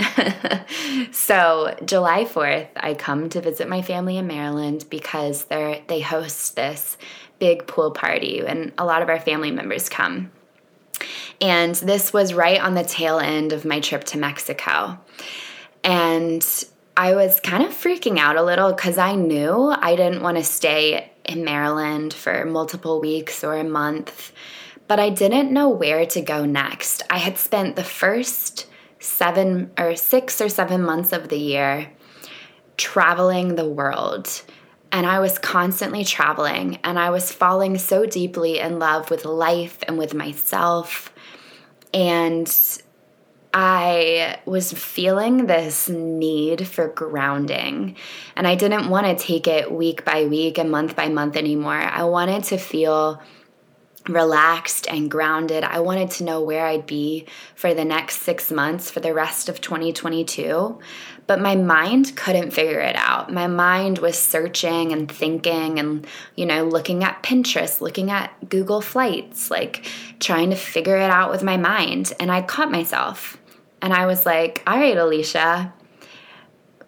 so 1.12 1.76
July 1.84 2.24
4th, 2.24 2.68
I 2.76 2.94
come 2.94 3.28
to 3.28 3.42
visit 3.42 3.68
my 3.68 3.82
family 3.82 4.16
in 4.16 4.26
Maryland 4.26 4.86
because 4.88 5.44
they 5.44 5.84
they 5.86 6.00
host 6.00 6.56
this 6.56 6.96
big 7.38 7.66
pool 7.66 7.90
party 7.90 8.40
and 8.44 8.72
a 8.78 8.86
lot 8.86 9.02
of 9.02 9.10
our 9.10 9.20
family 9.20 9.50
members 9.50 9.88
come. 9.88 10.30
And 11.40 11.74
this 11.74 12.12
was 12.12 12.34
right 12.34 12.60
on 12.60 12.74
the 12.74 12.84
tail 12.84 13.18
end 13.18 13.52
of 13.52 13.64
my 13.64 13.80
trip 13.80 14.04
to 14.04 14.18
Mexico. 14.18 14.98
And 15.84 16.44
I 16.96 17.14
was 17.14 17.38
kind 17.40 17.62
of 17.62 17.70
freaking 17.70 18.18
out 18.18 18.36
a 18.36 18.42
little 18.42 18.72
because 18.72 18.98
I 18.98 19.14
knew 19.14 19.70
I 19.70 19.94
didn't 19.94 20.22
want 20.22 20.38
to 20.38 20.42
stay 20.42 21.12
in 21.24 21.44
Maryland 21.44 22.14
for 22.14 22.44
multiple 22.46 23.00
weeks 23.00 23.44
or 23.44 23.56
a 23.56 23.62
month, 23.62 24.32
but 24.88 24.98
I 24.98 25.10
didn't 25.10 25.52
know 25.52 25.68
where 25.68 26.06
to 26.06 26.20
go 26.20 26.44
next. 26.44 27.02
I 27.10 27.18
had 27.18 27.38
spent 27.38 27.76
the 27.76 27.84
first 27.84 28.66
seven 28.98 29.70
or 29.78 29.94
six 29.94 30.40
or 30.40 30.48
seven 30.48 30.82
months 30.82 31.12
of 31.12 31.28
the 31.28 31.38
year 31.38 31.92
traveling 32.76 33.54
the 33.54 33.68
world. 33.68 34.42
And 34.90 35.04
I 35.04 35.20
was 35.20 35.38
constantly 35.38 36.02
traveling, 36.02 36.78
and 36.82 36.98
I 36.98 37.10
was 37.10 37.30
falling 37.30 37.76
so 37.76 38.06
deeply 38.06 38.58
in 38.58 38.78
love 38.78 39.10
with 39.10 39.26
life 39.26 39.78
and 39.86 39.98
with 39.98 40.14
myself. 40.14 41.12
And 41.92 42.50
I 43.52 44.38
was 44.46 44.72
feeling 44.72 45.46
this 45.46 45.90
need 45.90 46.66
for 46.66 46.88
grounding, 46.88 47.96
and 48.34 48.46
I 48.46 48.54
didn't 48.54 48.88
want 48.88 49.06
to 49.06 49.22
take 49.22 49.46
it 49.46 49.70
week 49.70 50.06
by 50.06 50.24
week 50.24 50.56
and 50.56 50.70
month 50.70 50.96
by 50.96 51.08
month 51.08 51.36
anymore. 51.36 51.74
I 51.74 52.04
wanted 52.04 52.44
to 52.44 52.56
feel 52.56 53.20
relaxed 54.08 54.86
and 54.88 55.10
grounded. 55.10 55.64
I 55.64 55.80
wanted 55.80 56.10
to 56.12 56.24
know 56.24 56.40
where 56.40 56.66
I'd 56.66 56.86
be 56.86 57.26
for 57.54 57.74
the 57.74 57.84
next 57.84 58.22
six 58.22 58.50
months 58.50 58.90
for 58.90 59.00
the 59.00 59.14
rest 59.14 59.48
of 59.48 59.60
2022. 59.60 60.78
But 61.26 61.40
my 61.40 61.56
mind 61.56 62.16
couldn't 62.16 62.52
figure 62.52 62.80
it 62.80 62.96
out. 62.96 63.30
My 63.32 63.46
mind 63.46 63.98
was 63.98 64.18
searching 64.18 64.92
and 64.92 65.10
thinking 65.10 65.78
and, 65.78 66.06
you 66.36 66.46
know, 66.46 66.64
looking 66.64 67.04
at 67.04 67.22
Pinterest, 67.22 67.82
looking 67.82 68.10
at 68.10 68.48
Google 68.48 68.80
Flights, 68.80 69.50
like 69.50 69.86
trying 70.20 70.50
to 70.50 70.56
figure 70.56 70.96
it 70.96 71.10
out 71.10 71.30
with 71.30 71.42
my 71.42 71.58
mind. 71.58 72.14
And 72.18 72.32
I 72.32 72.40
caught 72.40 72.70
myself 72.70 73.36
and 73.82 73.92
I 73.92 74.06
was 74.06 74.24
like, 74.24 74.62
all 74.66 74.78
right, 74.78 74.96
Alicia, 74.96 75.74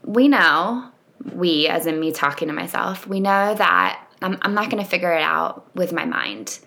we 0.05 0.27
know, 0.27 0.91
we, 1.35 1.69
as 1.69 1.85
in 1.85 2.01
me 2.01 2.11
talking 2.11 2.49
to 2.49 2.55
myself, 2.55 3.07
we 3.07 3.21
know 3.21 3.55
that 3.55 4.07
I'm, 4.23 4.39
I'm 4.41 4.55
not 4.55 4.71
going 4.71 4.83
to 4.83 4.89
figure 4.89 5.13
it 5.13 5.23
out 5.23 5.75
with 5.75 5.93
my 5.93 6.07
mind 6.07 6.61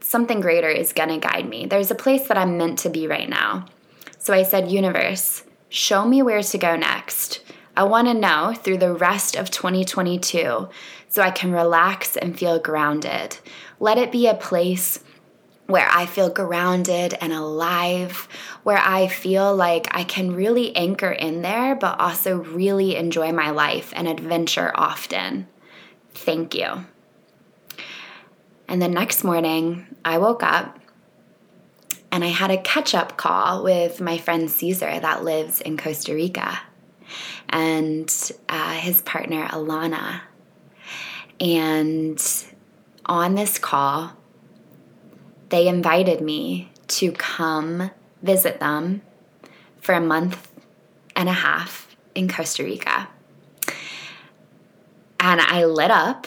something 0.00 0.40
greater 0.40 0.68
is 0.68 0.92
going 0.92 1.08
to 1.08 1.18
guide 1.18 1.48
me. 1.48 1.66
There's 1.66 1.90
a 1.90 1.96
place 1.96 2.28
that 2.28 2.38
I'm 2.38 2.58
meant 2.58 2.78
to 2.80 2.90
be 2.90 3.06
right 3.06 3.28
now. 3.28 3.66
So 4.18 4.32
I 4.34 4.42
said, 4.42 4.70
Universe, 4.70 5.44
show 5.68 6.04
me 6.04 6.22
where 6.22 6.42
to 6.42 6.58
go 6.58 6.76
next. 6.76 7.40
I 7.76 7.84
want 7.84 8.08
to 8.08 8.14
know 8.14 8.54
through 8.54 8.78
the 8.78 8.94
rest 8.94 9.36
of 9.36 9.50
2022 9.50 10.68
so 11.08 11.22
I 11.22 11.30
can 11.30 11.52
relax 11.52 12.16
and 12.16 12.38
feel 12.38 12.58
grounded. 12.58 13.38
Let 13.78 13.98
it 13.98 14.10
be 14.10 14.26
a 14.26 14.34
place 14.34 15.00
where 15.66 15.88
I 15.90 16.06
feel 16.06 16.30
grounded 16.30 17.14
and 17.20 17.32
alive, 17.32 18.28
where 18.62 18.78
I 18.78 19.08
feel 19.08 19.54
like 19.54 19.88
I 19.90 20.04
can 20.04 20.34
really 20.34 20.74
anchor 20.76 21.10
in 21.10 21.42
there, 21.42 21.74
but 21.74 22.00
also 22.00 22.36
really 22.36 22.96
enjoy 22.96 23.32
my 23.32 23.50
life 23.50 23.92
and 23.96 24.08
adventure 24.08 24.72
often. 24.74 25.48
Thank 26.14 26.54
you. 26.54 26.86
And 28.68 28.82
the 28.82 28.88
next 28.88 29.22
morning, 29.22 29.86
I 30.04 30.18
woke 30.18 30.42
up 30.42 30.78
and 32.10 32.24
I 32.24 32.28
had 32.28 32.50
a 32.50 32.56
catch 32.56 32.94
up 32.94 33.16
call 33.16 33.62
with 33.62 34.00
my 34.00 34.18
friend 34.18 34.50
Caesar 34.50 34.98
that 34.98 35.22
lives 35.22 35.60
in 35.60 35.76
Costa 35.76 36.14
Rica 36.14 36.60
and 37.48 38.12
uh, 38.48 38.72
his 38.72 39.02
partner 39.02 39.46
Alana. 39.48 40.22
And 41.38 42.20
on 43.04 43.34
this 43.34 43.58
call, 43.58 44.12
they 45.50 45.68
invited 45.68 46.20
me 46.20 46.72
to 46.88 47.12
come 47.12 47.90
visit 48.22 48.58
them 48.58 49.02
for 49.80 49.94
a 49.94 50.00
month 50.00 50.50
and 51.14 51.28
a 51.28 51.32
half 51.32 51.96
in 52.14 52.28
Costa 52.28 52.64
Rica. 52.64 53.08
And 55.20 55.40
I 55.40 55.64
lit 55.64 55.90
up 55.90 56.26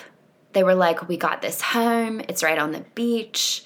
they 0.53 0.63
were 0.63 0.75
like, 0.75 1.07
We 1.07 1.17
got 1.17 1.41
this 1.41 1.61
home, 1.61 2.21
it's 2.21 2.43
right 2.43 2.57
on 2.57 2.71
the 2.71 2.85
beach. 2.95 3.65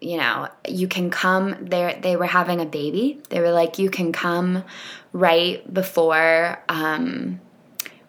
You 0.00 0.16
know, 0.16 0.48
you 0.66 0.88
can 0.88 1.10
come 1.10 1.56
there. 1.60 1.98
They 2.00 2.16
were 2.16 2.26
having 2.26 2.60
a 2.60 2.66
baby. 2.66 3.20
They 3.28 3.40
were 3.40 3.52
like, 3.52 3.78
You 3.78 3.90
can 3.90 4.12
come 4.12 4.64
right 5.12 5.72
before 5.72 6.62
um, 6.68 7.40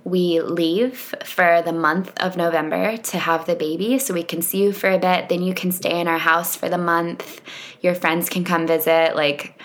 we 0.03 0.41
leave 0.41 1.13
for 1.23 1.61
the 1.61 1.71
month 1.71 2.11
of 2.19 2.35
November 2.35 2.97
to 2.97 3.17
have 3.17 3.45
the 3.45 3.55
baby 3.55 3.99
so 3.99 4.13
we 4.13 4.23
can 4.23 4.41
see 4.41 4.63
you 4.63 4.73
for 4.73 4.89
a 4.89 4.97
bit. 4.97 5.29
Then 5.29 5.43
you 5.43 5.53
can 5.53 5.71
stay 5.71 5.99
in 5.99 6.07
our 6.07 6.17
house 6.17 6.55
for 6.55 6.67
the 6.67 6.77
month. 6.77 7.41
Your 7.81 7.95
friends 7.95 8.27
can 8.29 8.43
come 8.43 8.67
visit. 8.67 9.15
Like, 9.15 9.59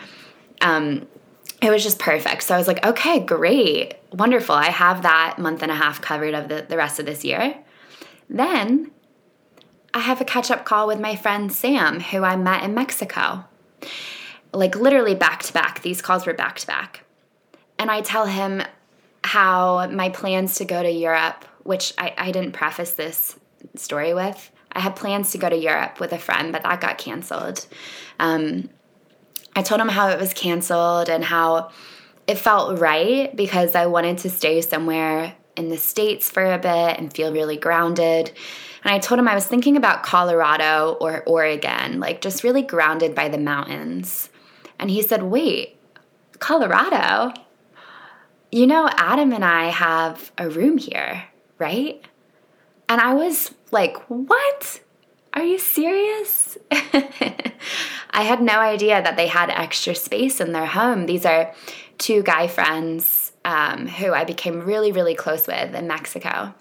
um, 0.61 1.09
it 1.61 1.71
was 1.71 1.83
just 1.83 1.99
perfect. 1.99 2.45
So 2.45 2.55
I 2.55 2.59
was 2.59 2.69
like, 2.69 2.85
okay, 2.87 3.19
great, 3.19 3.95
wonderful. 4.13 4.55
I 4.55 4.67
have 4.71 5.03
that 5.03 5.39
month 5.39 5.63
and 5.63 5.73
a 5.73 5.75
half 5.75 6.01
covered 6.01 6.35
of 6.35 6.49
the, 6.49 6.67
the 6.69 6.77
rest 6.77 7.01
of 7.01 7.07
this 7.07 7.25
year. 7.25 7.57
Then 8.29 8.91
I 9.95 10.01
have 10.01 10.21
a 10.21 10.25
catch 10.25 10.51
up 10.51 10.65
call 10.65 10.87
with 10.87 11.01
my 11.01 11.17
friend 11.17 11.53
Sam, 11.53 12.01
who 12.01 12.23
I 12.23 12.37
met 12.37 12.63
in 12.63 12.75
Mexico. 12.75 13.45
Like 14.53 14.77
literally 14.77 15.15
back 15.15 15.43
to 15.45 15.53
back. 15.53 15.83
These 15.83 16.03
calls 16.03 16.27
were 16.27 16.35
back 16.35 16.57
to 16.61 16.67
back. 16.67 17.05
And 17.79 17.91
I 17.91 18.01
tell 18.01 18.27
him 18.27 18.63
how 19.25 19.89
my 19.89 20.09
plans 20.11 20.57
to 20.57 20.65
go 20.65 20.83
to 20.83 20.91
Europe, 20.91 21.45
which 21.63 21.95
I, 21.99 22.15
I 22.17 22.33
didn't 22.33 22.53
preface 22.53 22.93
this 22.93 23.39
story 23.77 24.15
with. 24.15 24.51
I 24.73 24.81
had 24.81 24.97
plans 24.97 25.31
to 25.33 25.39
go 25.39 25.49
to 25.49 25.57
Europe 25.57 26.01
with 26.01 26.13
a 26.13 26.19
friend, 26.19 26.53
but 26.53 26.63
that 26.63 26.81
got 26.81 26.99
canceled. 26.99 27.67
Um, 28.21 28.69
I 29.57 29.63
told 29.63 29.81
him 29.81 29.89
how 29.89 30.09
it 30.11 30.21
was 30.21 30.35
canceled 30.35 31.09
and 31.09 31.25
how 31.25 31.71
it 32.27 32.37
felt 32.37 32.79
right 32.79 33.35
because 33.35 33.75
I 33.75 33.87
wanted 33.87 34.19
to 34.19 34.31
stay 34.31 34.61
somewhere 34.61 35.35
in 35.59 35.69
the 35.69 35.77
States 35.77 36.31
for 36.31 36.45
a 36.45 36.59
bit 36.59 36.99
and 36.99 37.13
feel 37.13 37.33
really 37.33 37.57
grounded. 37.57 38.33
And 38.85 38.95
I 38.95 38.99
told 38.99 39.19
him 39.19 39.29
I 39.29 39.35
was 39.35 39.47
thinking 39.47 39.77
about 39.77 40.05
Colorado 40.05 40.97
or 41.01 41.25
Oregon, 41.25 42.01
like 42.01 42.21
just 42.21 42.45
really 42.45 42.63
grounded 42.63 43.15
by 43.15 43.29
the 43.29 43.39
mountains. 43.39 44.31
And 44.79 44.89
he 44.89 45.03
said, 45.03 45.25
Wait, 45.25 45.77
Colorado? 46.39 47.33
You 48.51 48.67
know, 48.67 48.89
Adam 48.93 49.33
and 49.33 49.45
I 49.45 49.67
have 49.67 50.33
a 50.39 50.49
room 50.49 50.79
here, 50.79 51.25
right? 51.59 52.01
And 52.89 53.01
I 53.01 53.15
was 53.15 53.53
like, 53.71 53.97
What? 54.09 54.81
Are 55.35 55.45
you 55.45 55.59
serious? 55.59 56.57
I 56.71 58.23
had 58.23 58.41
no 58.41 58.59
idea 58.59 59.03
that 59.03 59.17
they 59.17 59.27
had 59.27 59.51
extra 59.51 59.95
space 59.95 60.41
in 60.41 60.53
their 60.53 60.67
home. 60.67 61.07
These 61.07 61.27
are 61.27 61.53
two 61.99 62.23
guy 62.23 62.47
friends 62.47 63.33
um, 63.45 63.87
who 63.87 64.13
I 64.13 64.25
became 64.25 64.61
really, 64.61 64.93
really 64.93 65.15
close 65.15 65.47
with 65.47 65.75
in 65.75 65.87
Mexico. 65.87 66.55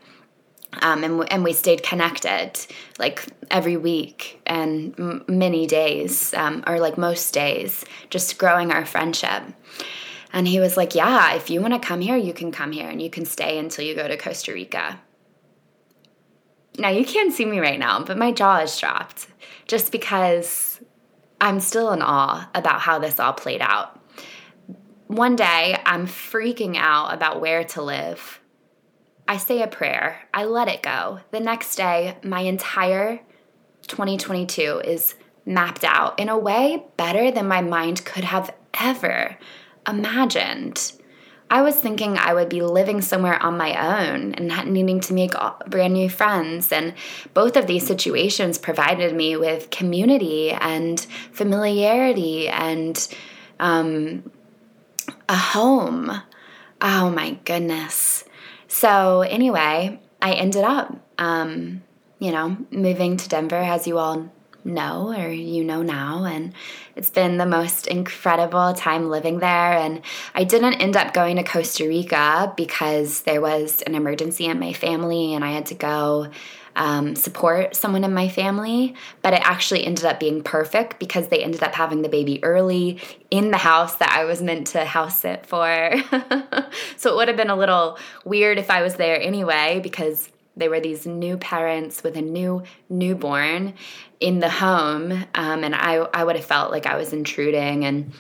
Um, 0.82 1.04
and, 1.04 1.32
and 1.32 1.44
we 1.44 1.54
stayed 1.54 1.82
connected 1.82 2.54
like 3.00 3.26
every 3.50 3.78
week 3.78 4.42
and 4.46 4.94
m- 5.00 5.26
many 5.28 5.66
days, 5.66 6.34
um, 6.34 6.64
or 6.68 6.80
like 6.80 6.98
most 6.98 7.34
days, 7.34 7.86
just 8.10 8.38
growing 8.38 8.72
our 8.72 8.86
friendship. 8.86 9.44
And 10.34 10.48
he 10.48 10.60
was 10.60 10.76
like, 10.76 10.94
Yeah, 10.94 11.36
if 11.36 11.50
you 11.50 11.62
want 11.62 11.74
to 11.74 11.80
come 11.80 12.02
here, 12.02 12.18
you 12.18 12.34
can 12.34 12.52
come 12.52 12.74
here 12.74 12.90
and 12.90 13.02
you 13.02 13.10
can 13.10 13.26
stay 13.26 13.58
until 13.58 13.86
you 13.86 13.96
go 13.96 14.08
to 14.08 14.18
Costa 14.18 14.54
Rica. 14.54 15.00
Now, 16.78 16.90
you 16.90 17.06
can't 17.06 17.34
see 17.34 17.46
me 17.46 17.60
right 17.60 17.80
now, 17.80 18.04
but 18.04 18.18
my 18.18 18.32
jaw 18.32 18.60
is 18.60 18.78
dropped 18.78 19.28
just 19.68 19.92
because 19.92 20.80
I'm 21.42 21.60
still 21.60 21.92
in 21.92 22.02
awe 22.02 22.50
about 22.54 22.82
how 22.82 23.00
this 23.00 23.20
all 23.20 23.34
played 23.34 23.62
out 23.62 23.97
one 25.08 25.36
day 25.36 25.80
I'm 25.86 26.06
freaking 26.06 26.76
out 26.78 27.14
about 27.14 27.42
where 27.42 27.64
to 27.64 27.82
live. 27.82 28.40
I 29.28 29.38
say 29.38 29.62
a 29.62 29.68
prayer, 29.68 30.28
I 30.34 30.46
let 30.46 30.68
it 30.68 30.82
go. 30.82 31.20
The 31.32 31.40
next 31.40 31.76
day, 31.76 32.18
my 32.24 32.42
entire 32.42 33.20
2022 33.88 34.82
is 34.84 35.16
mapped 35.46 35.84
out 35.84 36.20
in 36.20 36.30
a 36.30 36.38
way 36.38 36.86
better 36.98 37.32
than 37.32 37.48
my 37.48 37.62
mind 37.62 38.06
could 38.06 38.26
have 38.26 38.54
ever 38.80 39.38
imagined. 39.88 40.94
I 41.50 41.62
was 41.62 41.78
thinking 41.78 42.18
I 42.18 42.34
would 42.34 42.50
be 42.50 42.62
living 42.62 43.02
somewhere 43.02 43.42
on 43.42 43.58
my 43.58 44.10
own 44.12 44.34
and 44.34 44.48
not 44.48 44.68
needing 44.68 45.00
to 45.02 45.14
make 45.14 45.32
brand 45.68 45.94
new 45.94 46.10
friends. 46.10 46.74
And 46.74 46.94
both 47.34 47.56
of 47.56 47.68
these 47.68 47.88
situations 47.88 48.58
provided 48.58 49.16
me 49.16 49.38
with 49.38 49.70
community 49.70 50.52
and 50.52 51.00
familiarity 51.32 52.50
and 52.50 53.08
um, 53.62 54.30
a 55.30 55.36
home. 55.36 56.12
Oh 56.82 57.10
my 57.10 57.38
goodness. 57.46 58.24
So, 58.68 59.22
anyway, 59.22 60.00
I 60.22 60.34
ended 60.34 60.64
up, 60.64 60.96
um, 61.18 61.84
you 62.20 62.32
know, 62.32 62.58
moving 62.72 63.18
to 63.18 63.30
Denver, 63.30 63.56
as 63.56 63.88
you 63.88 63.98
all 63.98 64.32
know 64.64 65.14
or 65.14 65.30
you 65.30 65.64
know 65.64 65.82
now 65.82 66.26
and 66.26 66.54
it's 66.96 67.10
been 67.10 67.38
the 67.38 67.46
most 67.46 67.88
incredible 67.88 68.74
time 68.74 69.10
living 69.10 69.40
there 69.40 69.74
and 69.74 70.02
I 70.36 70.44
didn't 70.44 70.76
end 70.76 70.98
up 70.98 71.14
going 71.14 71.38
to 71.38 71.44
Costa 71.44 71.88
Rica 71.88 72.54
because 72.58 73.22
there 73.22 73.42
was 73.42 73.82
an 73.84 73.96
emergency 73.96 74.46
in 74.46 74.60
my 74.60 74.74
family 74.74 75.34
and 75.34 75.44
I 75.44 75.52
had 75.52 75.68
to 75.68 75.76
go 75.76 76.30
um, 76.78 77.16
support 77.16 77.76
someone 77.76 78.04
in 78.04 78.14
my 78.14 78.30
family, 78.30 78.94
but 79.24 79.34
it 79.34 79.42
actually 79.44 79.84
ended 79.84 80.06
up 80.06 80.20
being 80.20 80.44
perfect 80.44 81.00
because 81.00 81.28
they 81.28 81.44
ended 81.44 81.64
up 81.64 81.74
having 81.74 82.04
the 82.04 82.10
baby 82.10 82.42
early 82.44 83.02
in 83.32 83.50
the 83.50 83.58
house 83.58 83.96
that 83.96 84.12
I 84.12 84.26
was 84.26 84.44
meant 84.44 84.68
to 84.68 84.86
house 84.86 85.20
sit 85.20 85.48
for. 85.48 85.66
so 86.98 87.12
it 87.12 87.16
would 87.16 87.28
have 87.28 87.36
been 87.36 87.50
a 87.50 87.56
little 87.56 87.98
weird 88.24 88.60
if 88.60 88.70
I 88.70 88.84
was 88.84 88.96
there 88.96 89.20
anyway 89.20 89.80
because 89.82 90.30
they 90.58 90.68
were 90.68 90.80
these 90.80 91.06
new 91.06 91.38
parents 91.38 92.04
with 92.04 92.18
a 92.18 92.22
new 92.22 92.64
newborn 92.90 93.74
in 94.20 94.40
the 94.40 94.50
home, 94.50 95.12
um, 95.36 95.64
and 95.64 95.76
I, 95.76 95.96
I 96.14 96.24
would 96.24 96.36
have 96.36 96.46
felt 96.46 96.72
like 96.72 96.86
I 96.86 96.98
was 96.98 97.14
intruding. 97.14 97.86
And 97.86 98.12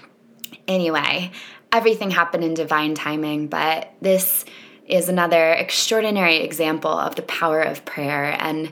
anyway, 0.68 1.32
everything 1.72 2.12
happened 2.12 2.44
in 2.44 2.54
divine 2.54 2.94
timing, 2.94 3.48
but 3.48 3.92
this 4.02 4.46
is 4.86 5.10
another 5.10 5.52
extraordinary 5.52 6.38
example 6.38 6.92
of 6.92 7.16
the 7.16 7.22
power 7.24 7.62
of 7.62 7.84
prayer 7.84 8.36
and 8.40 8.72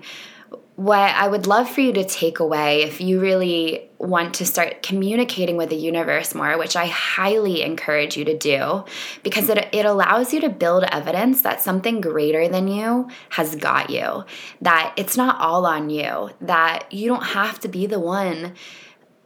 what 0.76 1.00
I 1.00 1.28
would 1.28 1.48
love 1.48 1.70
for 1.70 1.82
you 1.82 1.94
to 1.94 2.04
take 2.04 2.40
away 2.40 2.84
if 2.84 3.00
you 3.00 3.20
really 3.20 3.90
want 4.06 4.36
to 4.36 4.46
start 4.46 4.82
communicating 4.82 5.58
with 5.58 5.70
the 5.70 5.76
universe 5.76 6.36
more, 6.36 6.58
which 6.58 6.76
I 6.76 6.86
highly 6.86 7.62
encourage 7.64 8.16
you 8.18 8.26
to 8.26 8.38
do, 8.38 8.86
because 9.24 9.50
it, 9.50 9.68
it 9.72 9.86
allows 9.86 10.34
you 10.34 10.42
to 10.42 10.50
build 10.50 10.84
evidence 10.86 11.42
that 11.42 11.62
something 11.62 12.02
greater 12.02 12.48
than 12.48 12.68
you 12.68 13.10
has 13.30 13.56
got 13.56 13.90
you, 13.90 14.24
that 14.62 14.94
it's 14.98 15.18
not 15.18 15.40
all 15.42 15.66
on 15.66 15.90
you, 15.90 16.30
that 16.42 16.92
you 16.94 17.08
don't 17.08 17.26
have 17.26 17.60
to 17.62 17.68
be 17.68 17.86
the 17.86 18.00
one 18.00 18.54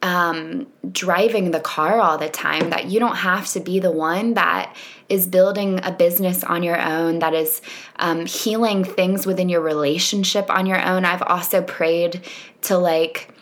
um, 0.01 0.67
driving 0.89 1.51
the 1.51 1.59
car 1.59 1.99
all 1.99 2.17
the 2.17 2.29
time, 2.29 2.69
that 2.69 2.85
you 2.85 2.99
don't 2.99 3.17
have 3.17 3.47
to 3.49 3.59
be 3.59 3.79
the 3.79 3.91
one 3.91 4.33
that 4.35 4.75
is 5.09 5.27
building 5.27 5.81
a 5.83 5.91
business 5.91 6.43
on 6.43 6.63
your 6.63 6.79
own, 6.81 7.19
that 7.19 7.33
is 7.33 7.61
um, 7.97 8.25
healing 8.25 8.83
things 8.83 9.25
within 9.25 9.49
your 9.49 9.61
relationship 9.61 10.49
on 10.49 10.65
your 10.65 10.81
own. 10.81 11.03
I've 11.03 11.23
also 11.23 11.61
prayed 11.61 12.21
to 12.61 12.77
like, 12.77 13.33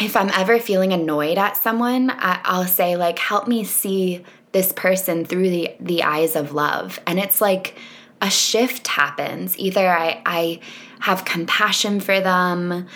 if 0.00 0.16
I'm 0.16 0.30
ever 0.30 0.58
feeling 0.58 0.92
annoyed 0.92 1.38
at 1.38 1.56
someone, 1.56 2.10
I, 2.10 2.58
will 2.58 2.66
say 2.66 2.96
like, 2.96 3.18
help 3.18 3.46
me 3.46 3.64
see 3.64 4.24
this 4.52 4.72
person 4.72 5.24
through 5.24 5.50
the 5.50 5.74
the 5.78 6.02
eyes 6.02 6.34
of 6.34 6.52
love, 6.52 6.98
and 7.06 7.18
it's 7.18 7.40
like 7.40 7.76
a 8.20 8.30
shift 8.30 8.88
happens. 8.88 9.58
Either 9.58 9.88
I 9.88 10.22
I 10.26 10.60
have 11.00 11.24
compassion 11.24 12.00
for 12.00 12.20
them, 12.20 12.86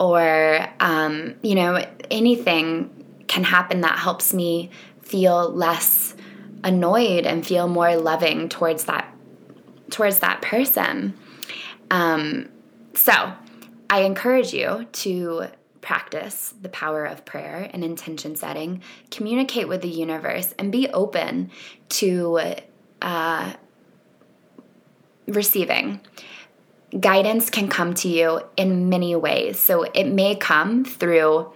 or 0.00 0.66
um, 0.80 1.34
you 1.42 1.54
know 1.54 1.84
anything 2.10 2.90
can 3.28 3.44
happen 3.44 3.80
that 3.82 3.98
helps 3.98 4.32
me 4.32 4.70
feel 5.02 5.50
less 5.50 6.14
annoyed 6.64 7.26
and 7.26 7.46
feel 7.46 7.68
more 7.68 7.96
loving 7.96 8.48
towards 8.48 8.84
that 8.84 9.12
towards 9.90 10.20
that 10.20 10.42
person 10.42 11.14
um, 11.90 12.48
so 12.94 13.32
i 13.90 14.00
encourage 14.00 14.52
you 14.52 14.86
to 14.92 15.46
practice 15.86 16.52
the 16.60 16.68
power 16.68 17.04
of 17.04 17.24
prayer 17.24 17.70
and 17.72 17.84
intention 17.84 18.34
setting 18.34 18.82
communicate 19.12 19.68
with 19.68 19.82
the 19.82 19.88
universe 19.88 20.52
and 20.58 20.72
be 20.72 20.88
open 20.88 21.48
to 21.88 22.40
uh, 23.00 23.52
receiving 25.28 26.00
guidance 26.98 27.50
can 27.50 27.68
come 27.68 27.94
to 27.94 28.08
you 28.08 28.40
in 28.56 28.88
many 28.88 29.14
ways. 29.14 29.60
So 29.60 29.84
it 29.84 30.04
may 30.04 30.34
come 30.34 30.84
through 30.84 31.52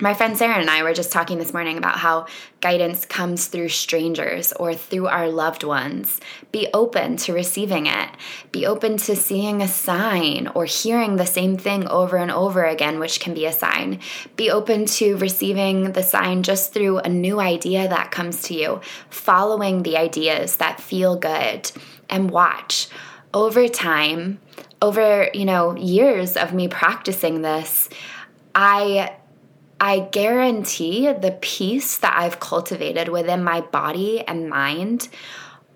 my 0.00 0.12
friend 0.12 0.36
Sarah 0.36 0.58
and 0.58 0.68
I 0.68 0.82
were 0.82 0.92
just 0.92 1.12
talking 1.12 1.38
this 1.38 1.52
morning 1.52 1.78
about 1.78 1.98
how 1.98 2.26
guidance 2.60 3.04
comes 3.04 3.46
through 3.46 3.68
strangers 3.68 4.52
or 4.54 4.74
through 4.74 5.06
our 5.06 5.28
loved 5.28 5.62
ones. 5.62 6.20
Be 6.50 6.68
open 6.74 7.16
to 7.18 7.32
receiving 7.32 7.86
it. 7.86 8.08
Be 8.50 8.66
open 8.66 8.96
to 8.96 9.14
seeing 9.14 9.62
a 9.62 9.68
sign 9.68 10.48
or 10.54 10.64
hearing 10.64 11.16
the 11.16 11.26
same 11.26 11.56
thing 11.56 11.86
over 11.88 12.16
and 12.16 12.30
over 12.30 12.64
again, 12.64 12.98
which 12.98 13.20
can 13.20 13.34
be 13.34 13.46
a 13.46 13.52
sign. 13.52 14.00
Be 14.36 14.50
open 14.50 14.86
to 14.86 15.16
receiving 15.16 15.92
the 15.92 16.02
sign 16.02 16.42
just 16.42 16.72
through 16.72 16.98
a 16.98 17.08
new 17.08 17.38
idea 17.38 17.88
that 17.88 18.10
comes 18.10 18.42
to 18.42 18.54
you, 18.54 18.80
following 19.10 19.82
the 19.82 19.96
ideas 19.96 20.56
that 20.56 20.80
feel 20.80 21.16
good, 21.16 21.70
and 22.08 22.30
watch. 22.30 22.88
Over 23.32 23.68
time, 23.68 24.40
over, 24.82 25.28
you 25.34 25.44
know, 25.44 25.76
years 25.76 26.36
of 26.36 26.52
me 26.52 26.68
practicing 26.68 27.42
this, 27.42 27.88
I 28.54 29.16
I 29.80 30.00
guarantee 30.00 31.12
the 31.12 31.36
peace 31.40 31.98
that 31.98 32.14
I've 32.16 32.40
cultivated 32.40 33.08
within 33.08 33.44
my 33.44 33.60
body 33.60 34.20
and 34.26 34.48
mind 34.48 35.08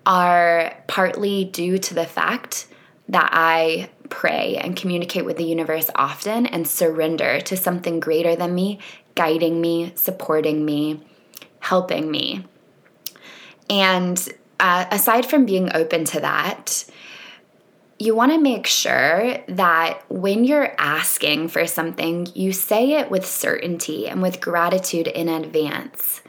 are 0.05 0.75
partly 0.87 1.45
due 1.45 1.77
to 1.77 1.93
the 1.93 2.05
fact 2.05 2.67
that 3.09 3.29
I 3.33 3.89
pray 4.09 4.57
and 4.57 4.75
communicate 4.75 5.25
with 5.25 5.37
the 5.37 5.43
universe 5.43 5.89
often 5.95 6.45
and 6.45 6.67
surrender 6.67 7.39
to 7.41 7.57
something 7.57 7.99
greater 7.99 8.35
than 8.35 8.55
me, 8.55 8.79
guiding 9.15 9.61
me, 9.61 9.91
supporting 9.95 10.65
me, 10.65 11.01
helping 11.59 12.09
me. 12.09 12.45
And 13.69 14.27
uh, 14.59 14.85
aside 14.91 15.25
from 15.25 15.45
being 15.45 15.69
open 15.75 16.05
to 16.05 16.19
that, 16.21 16.85
you 17.99 18.15
want 18.15 18.31
to 18.31 18.39
make 18.39 18.65
sure 18.65 19.37
that 19.49 20.01
when 20.09 20.45
you're 20.45 20.73
asking 20.77 21.49
for 21.49 21.67
something, 21.67 22.27
you 22.33 22.53
say 22.53 22.93
it 22.93 23.11
with 23.11 23.25
certainty 23.25 24.07
and 24.07 24.21
with 24.21 24.39
gratitude 24.39 25.07
in 25.07 25.27
advance. 25.27 26.21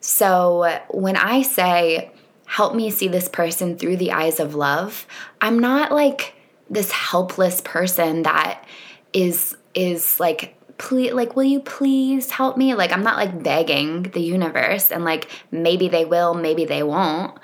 So 0.00 0.80
when 0.88 1.16
I 1.16 1.42
say, 1.42 2.10
help 2.46 2.74
me 2.74 2.90
see 2.90 3.06
this 3.06 3.28
person 3.28 3.76
through 3.76 3.98
the 3.98 4.12
eyes 4.12 4.40
of 4.40 4.54
love, 4.54 5.06
I'm 5.42 5.58
not 5.58 5.92
like 5.92 6.34
this 6.70 6.90
helpless 6.90 7.60
person 7.60 8.22
that 8.22 8.64
is 9.12 9.56
is 9.74 10.18
like 10.18 10.56
please 10.78 11.12
like 11.12 11.36
will 11.36 11.44
you 11.44 11.60
please 11.60 12.30
help 12.30 12.56
me 12.56 12.74
like 12.74 12.92
i'm 12.92 13.02
not 13.02 13.16
like 13.16 13.42
begging 13.42 14.02
the 14.02 14.20
universe 14.20 14.90
and 14.90 15.04
like 15.04 15.28
maybe 15.50 15.88
they 15.88 16.04
will 16.04 16.32
maybe 16.32 16.64
they 16.64 16.82
won't 16.82 17.36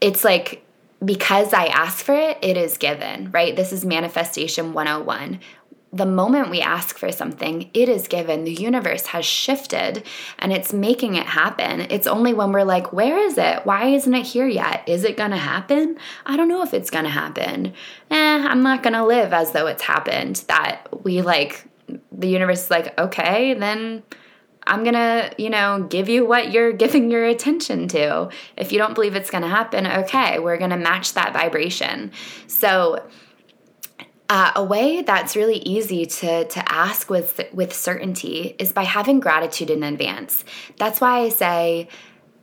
it's 0.00 0.24
like 0.24 0.63
because 1.04 1.52
I 1.52 1.66
ask 1.66 2.04
for 2.04 2.14
it, 2.14 2.38
it 2.42 2.56
is 2.56 2.78
given, 2.78 3.30
right? 3.30 3.54
This 3.54 3.72
is 3.72 3.84
manifestation 3.84 4.72
101. 4.72 5.40
The 5.92 6.06
moment 6.06 6.50
we 6.50 6.60
ask 6.60 6.98
for 6.98 7.12
something, 7.12 7.70
it 7.72 7.88
is 7.88 8.08
given. 8.08 8.42
The 8.42 8.52
universe 8.52 9.06
has 9.06 9.24
shifted 9.24 10.02
and 10.40 10.52
it's 10.52 10.72
making 10.72 11.14
it 11.14 11.26
happen. 11.26 11.82
It's 11.82 12.08
only 12.08 12.34
when 12.34 12.50
we're 12.50 12.64
like, 12.64 12.92
where 12.92 13.16
is 13.16 13.38
it? 13.38 13.64
Why 13.64 13.86
isn't 13.86 14.12
it 14.12 14.26
here 14.26 14.48
yet? 14.48 14.88
Is 14.88 15.04
it 15.04 15.16
gonna 15.16 15.38
happen? 15.38 15.96
I 16.26 16.36
don't 16.36 16.48
know 16.48 16.62
if 16.62 16.74
it's 16.74 16.90
gonna 16.90 17.10
happen. 17.10 17.74
Eh, 18.10 18.46
I'm 18.48 18.62
not 18.62 18.82
gonna 18.82 19.06
live 19.06 19.32
as 19.32 19.52
though 19.52 19.68
it's 19.68 19.82
happened. 19.82 20.44
That 20.48 21.04
we 21.04 21.22
like, 21.22 21.64
the 22.10 22.28
universe 22.28 22.64
is 22.64 22.70
like, 22.70 22.98
okay, 22.98 23.54
then 23.54 24.02
I'm 24.66 24.82
going 24.82 24.94
to, 24.94 25.34
you 25.38 25.50
know, 25.50 25.86
give 25.88 26.08
you 26.08 26.24
what 26.26 26.52
you're 26.52 26.72
giving 26.84 27.10
your 27.10 27.24
attention 27.24 27.88
to. 27.88 28.30
If 28.56 28.72
you 28.72 28.78
don't 28.78 28.94
believe 28.94 29.14
it's 29.14 29.30
going 29.30 29.42
to 29.42 29.48
happen, 29.48 29.86
okay, 29.86 30.38
we're 30.38 30.58
going 30.58 30.70
to 30.70 30.76
match 30.76 31.14
that 31.14 31.32
vibration. 31.32 32.12
So, 32.46 33.06
uh, 34.30 34.52
a 34.56 34.64
way 34.64 35.02
that's 35.02 35.36
really 35.36 35.58
easy 35.58 36.06
to 36.06 36.44
to 36.44 36.72
ask 36.72 37.10
with 37.10 37.40
with 37.52 37.74
certainty 37.74 38.56
is 38.58 38.72
by 38.72 38.84
having 38.84 39.20
gratitude 39.20 39.68
in 39.68 39.82
advance. 39.82 40.44
That's 40.78 40.98
why 41.00 41.20
I 41.20 41.28
say, 41.28 41.88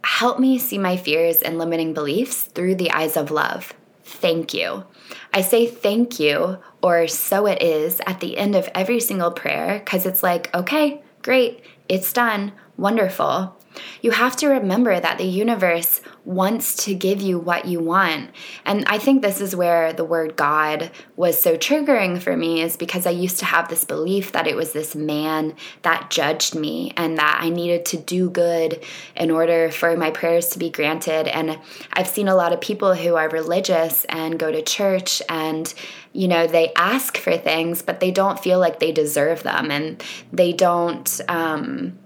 help 0.03 0.39
me 0.39 0.59
see 0.59 0.77
my 0.77 0.97
fears 0.97 1.39
and 1.39 1.57
limiting 1.57 1.93
beliefs 1.93 2.43
through 2.43 2.75
the 2.75 2.91
eyes 2.91 3.17
of 3.17 3.31
love. 3.31 3.73
Thank 4.03 4.53
you. 4.53 4.85
I 5.33 5.41
say 5.41 5.65
thank 5.65 6.19
you 6.19 6.59
or 6.81 7.07
so 7.07 7.47
it 7.47 7.61
is 7.61 8.01
at 8.05 8.19
the 8.19 8.37
end 8.37 8.55
of 8.55 8.69
every 8.75 8.99
single 8.99 9.31
prayer 9.31 9.79
because 9.79 10.05
it's 10.05 10.23
like, 10.23 10.53
okay, 10.53 11.01
great 11.21 11.63
it's 11.91 12.13
done, 12.13 12.53
wonderful. 12.77 13.60
You 14.01 14.11
have 14.11 14.35
to 14.37 14.47
remember 14.47 14.99
that 14.99 15.17
the 15.17 15.25
universe 15.25 16.01
wants 16.25 16.75
to 16.85 16.93
give 16.93 17.21
you 17.21 17.39
what 17.39 17.65
you 17.65 17.79
want. 17.79 18.29
And 18.65 18.85
I 18.85 18.97
think 18.97 19.21
this 19.21 19.41
is 19.41 19.55
where 19.55 19.91
the 19.93 20.05
word 20.05 20.35
God 20.35 20.91
was 21.15 21.39
so 21.39 21.57
triggering 21.57 22.21
for 22.21 22.35
me, 22.37 22.61
is 22.61 22.77
because 22.77 23.05
I 23.05 23.11
used 23.11 23.39
to 23.39 23.45
have 23.45 23.69
this 23.69 23.83
belief 23.83 24.31
that 24.33 24.47
it 24.47 24.55
was 24.55 24.73
this 24.73 24.95
man 24.95 25.55
that 25.81 26.09
judged 26.09 26.55
me 26.55 26.93
and 26.95 27.17
that 27.17 27.39
I 27.41 27.49
needed 27.49 27.85
to 27.85 27.97
do 27.97 28.29
good 28.29 28.83
in 29.15 29.31
order 29.31 29.71
for 29.71 29.95
my 29.97 30.11
prayers 30.11 30.47
to 30.49 30.59
be 30.59 30.69
granted. 30.69 31.27
And 31.27 31.59
I've 31.93 32.07
seen 32.07 32.27
a 32.27 32.35
lot 32.35 32.53
of 32.53 32.61
people 32.61 32.93
who 32.93 33.15
are 33.15 33.29
religious 33.29 34.05
and 34.05 34.37
go 34.37 34.51
to 34.51 34.61
church 34.61 35.21
and 35.29 35.73
you 36.13 36.27
know 36.27 36.45
they 36.45 36.73
ask 36.75 37.17
for 37.17 37.37
things 37.37 37.81
but 37.81 37.99
they 37.99 38.11
don't 38.11 38.39
feel 38.39 38.59
like 38.59 38.79
they 38.79 38.91
deserve 38.91 39.43
them 39.43 39.71
and 39.71 40.03
they 40.33 40.51
don't 40.51 41.21
um 41.29 41.97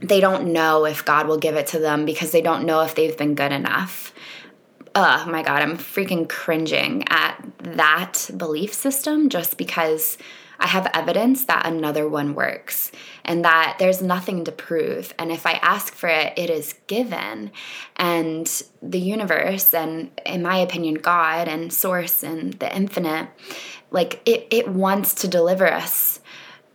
they 0.00 0.20
don't 0.20 0.52
know 0.52 0.84
if 0.84 1.04
God 1.04 1.26
will 1.26 1.38
give 1.38 1.56
it 1.56 1.68
to 1.68 1.78
them 1.78 2.04
because 2.04 2.30
they 2.30 2.42
don't 2.42 2.66
know 2.66 2.82
if 2.82 2.94
they've 2.94 3.16
been 3.16 3.34
good 3.34 3.52
enough. 3.52 4.12
Oh 4.94 5.26
my 5.26 5.42
God, 5.42 5.62
I'm 5.62 5.76
freaking 5.76 6.28
cringing 6.28 7.04
at 7.08 7.42
that 7.58 8.30
belief 8.36 8.72
system 8.72 9.28
just 9.28 9.58
because 9.58 10.18
I 10.58 10.68
have 10.68 10.90
evidence 10.94 11.44
that 11.46 11.66
another 11.66 12.08
one 12.08 12.34
works 12.34 12.92
and 13.24 13.44
that 13.44 13.76
there's 13.78 14.00
nothing 14.00 14.44
to 14.44 14.52
prove. 14.52 15.12
And 15.18 15.32
if 15.32 15.46
I 15.46 15.54
ask 15.54 15.92
for 15.94 16.08
it, 16.08 16.32
it 16.36 16.48
is 16.48 16.74
given. 16.86 17.50
And 17.96 18.62
the 18.80 19.00
universe, 19.00 19.74
and 19.74 20.10
in 20.24 20.42
my 20.42 20.58
opinion, 20.58 20.94
God 20.94 21.48
and 21.48 21.72
Source 21.72 22.22
and 22.22 22.54
the 22.54 22.74
infinite, 22.74 23.28
like 23.90 24.20
it, 24.26 24.46
it 24.50 24.68
wants 24.68 25.14
to 25.16 25.28
deliver 25.28 25.70
us 25.70 26.20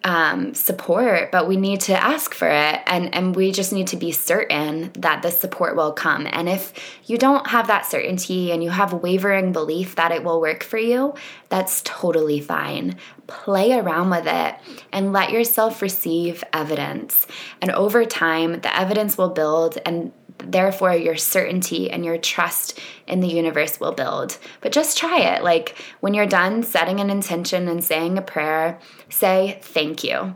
um, 0.04 0.54
support, 0.54 1.30
but 1.30 1.48
we 1.48 1.58
need 1.58 1.82
to 1.82 1.94
ask 1.94 2.34
for 2.34 2.48
it, 2.48 2.80
and 2.86 3.14
and 3.14 3.36
we 3.36 3.52
just 3.52 3.74
need 3.74 3.88
to 3.88 3.98
be 3.98 4.12
certain 4.12 4.92
that 4.94 5.22
the 5.22 5.30
support 5.30 5.76
will 5.76 5.92
come. 5.92 6.26
And 6.32 6.48
if 6.48 6.74
you 7.06 7.18
don't 7.18 7.48
have 7.48 7.68
that 7.68 7.86
certainty 7.86 8.52
and 8.52 8.64
you 8.64 8.70
have 8.70 8.94
wavering 8.94 9.52
belief 9.52 9.96
that 9.96 10.14
it 10.14 10.24
will 10.24 10.40
work 10.40 10.64
for 10.64 10.78
you, 10.78 11.16
that's 11.50 11.82
totally 11.84 12.40
fine. 12.40 12.96
Play 13.28 13.74
around 13.74 14.10
with 14.10 14.26
it 14.26 14.56
and 14.94 15.12
let 15.12 15.32
yourself 15.32 15.82
receive 15.82 16.44
evidence. 16.54 17.28
And 17.62 17.70
over 17.72 18.06
time, 18.06 18.62
the 18.62 18.76
evidence 18.76 19.18
will 19.18 19.30
build, 19.30 19.78
and 19.86 20.14
therefore 20.40 20.94
your 20.94 21.16
certainty 21.16 21.90
and 21.90 22.04
your 22.04 22.18
trust 22.18 22.80
in 23.08 23.20
the 23.20 23.28
universe 23.28 23.80
will 23.80 23.92
build. 23.92 24.38
But 24.62 24.72
just 24.72 24.98
try 24.98 25.20
it. 25.20 25.44
Like 25.44 25.76
when 26.00 26.14
you're 26.14 26.26
done 26.26 26.64
setting 26.64 27.00
an 27.00 27.10
intention 27.10 27.68
and 27.68 27.84
saying 27.84 28.18
a 28.18 28.22
prayer, 28.22 28.80
say 29.10 29.60
thank 29.62 30.04
you 30.04 30.36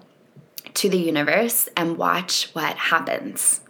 to 0.76 0.89
the 0.89 0.97
universe 0.97 1.70
and 1.78 1.97
watch 1.97 2.49
what 2.54 2.76
happens. 2.76 3.62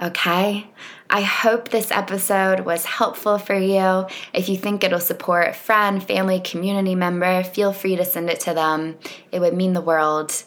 Okay? 0.00 0.66
I 1.10 1.22
hope 1.22 1.68
this 1.68 1.90
episode 1.90 2.60
was 2.60 2.84
helpful 2.84 3.36
for 3.38 3.58
you. 3.58 4.06
If 4.32 4.48
you 4.48 4.56
think 4.56 4.84
it'll 4.84 5.00
support 5.00 5.48
a 5.48 5.52
friend, 5.52 6.02
family, 6.02 6.40
community 6.40 6.94
member, 6.94 7.42
feel 7.42 7.72
free 7.72 7.96
to 7.96 8.04
send 8.04 8.30
it 8.30 8.40
to 8.40 8.54
them. 8.54 8.96
It 9.32 9.40
would 9.40 9.54
mean 9.54 9.72
the 9.72 9.80
world 9.80 10.44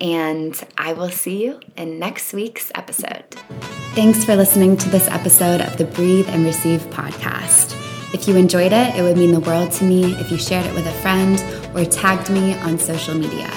and 0.00 0.58
I 0.78 0.94
will 0.94 1.10
see 1.10 1.44
you 1.44 1.60
in 1.76 1.98
next 1.98 2.32
week's 2.32 2.72
episode. 2.74 3.36
Thanks 3.94 4.24
for 4.24 4.36
listening 4.36 4.76
to 4.76 4.88
this 4.88 5.08
episode 5.08 5.60
of 5.60 5.76
the 5.76 5.84
Breathe 5.84 6.28
and 6.28 6.44
Receive 6.44 6.80
podcast. 6.90 7.74
If 8.14 8.28
you 8.28 8.36
enjoyed 8.36 8.72
it, 8.72 8.94
it 8.94 9.02
would 9.02 9.18
mean 9.18 9.32
the 9.32 9.40
world 9.40 9.72
to 9.72 9.84
me 9.84 10.14
if 10.14 10.30
you 10.30 10.38
shared 10.38 10.64
it 10.64 10.74
with 10.74 10.86
a 10.86 10.92
friend 11.02 11.42
or 11.74 11.84
tagged 11.84 12.30
me 12.30 12.54
on 12.58 12.78
social 12.78 13.16
media. 13.16 13.50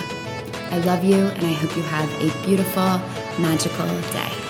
I 0.72 0.80
love 0.86 1.04
you 1.04 1.20
and 1.20 1.46
I 1.46 1.54
hope 1.54 1.76
you 1.78 1.84
have 1.84 2.12
a 2.16 2.46
beautiful, 2.48 3.00
magical 3.40 3.86
day. 4.12 4.43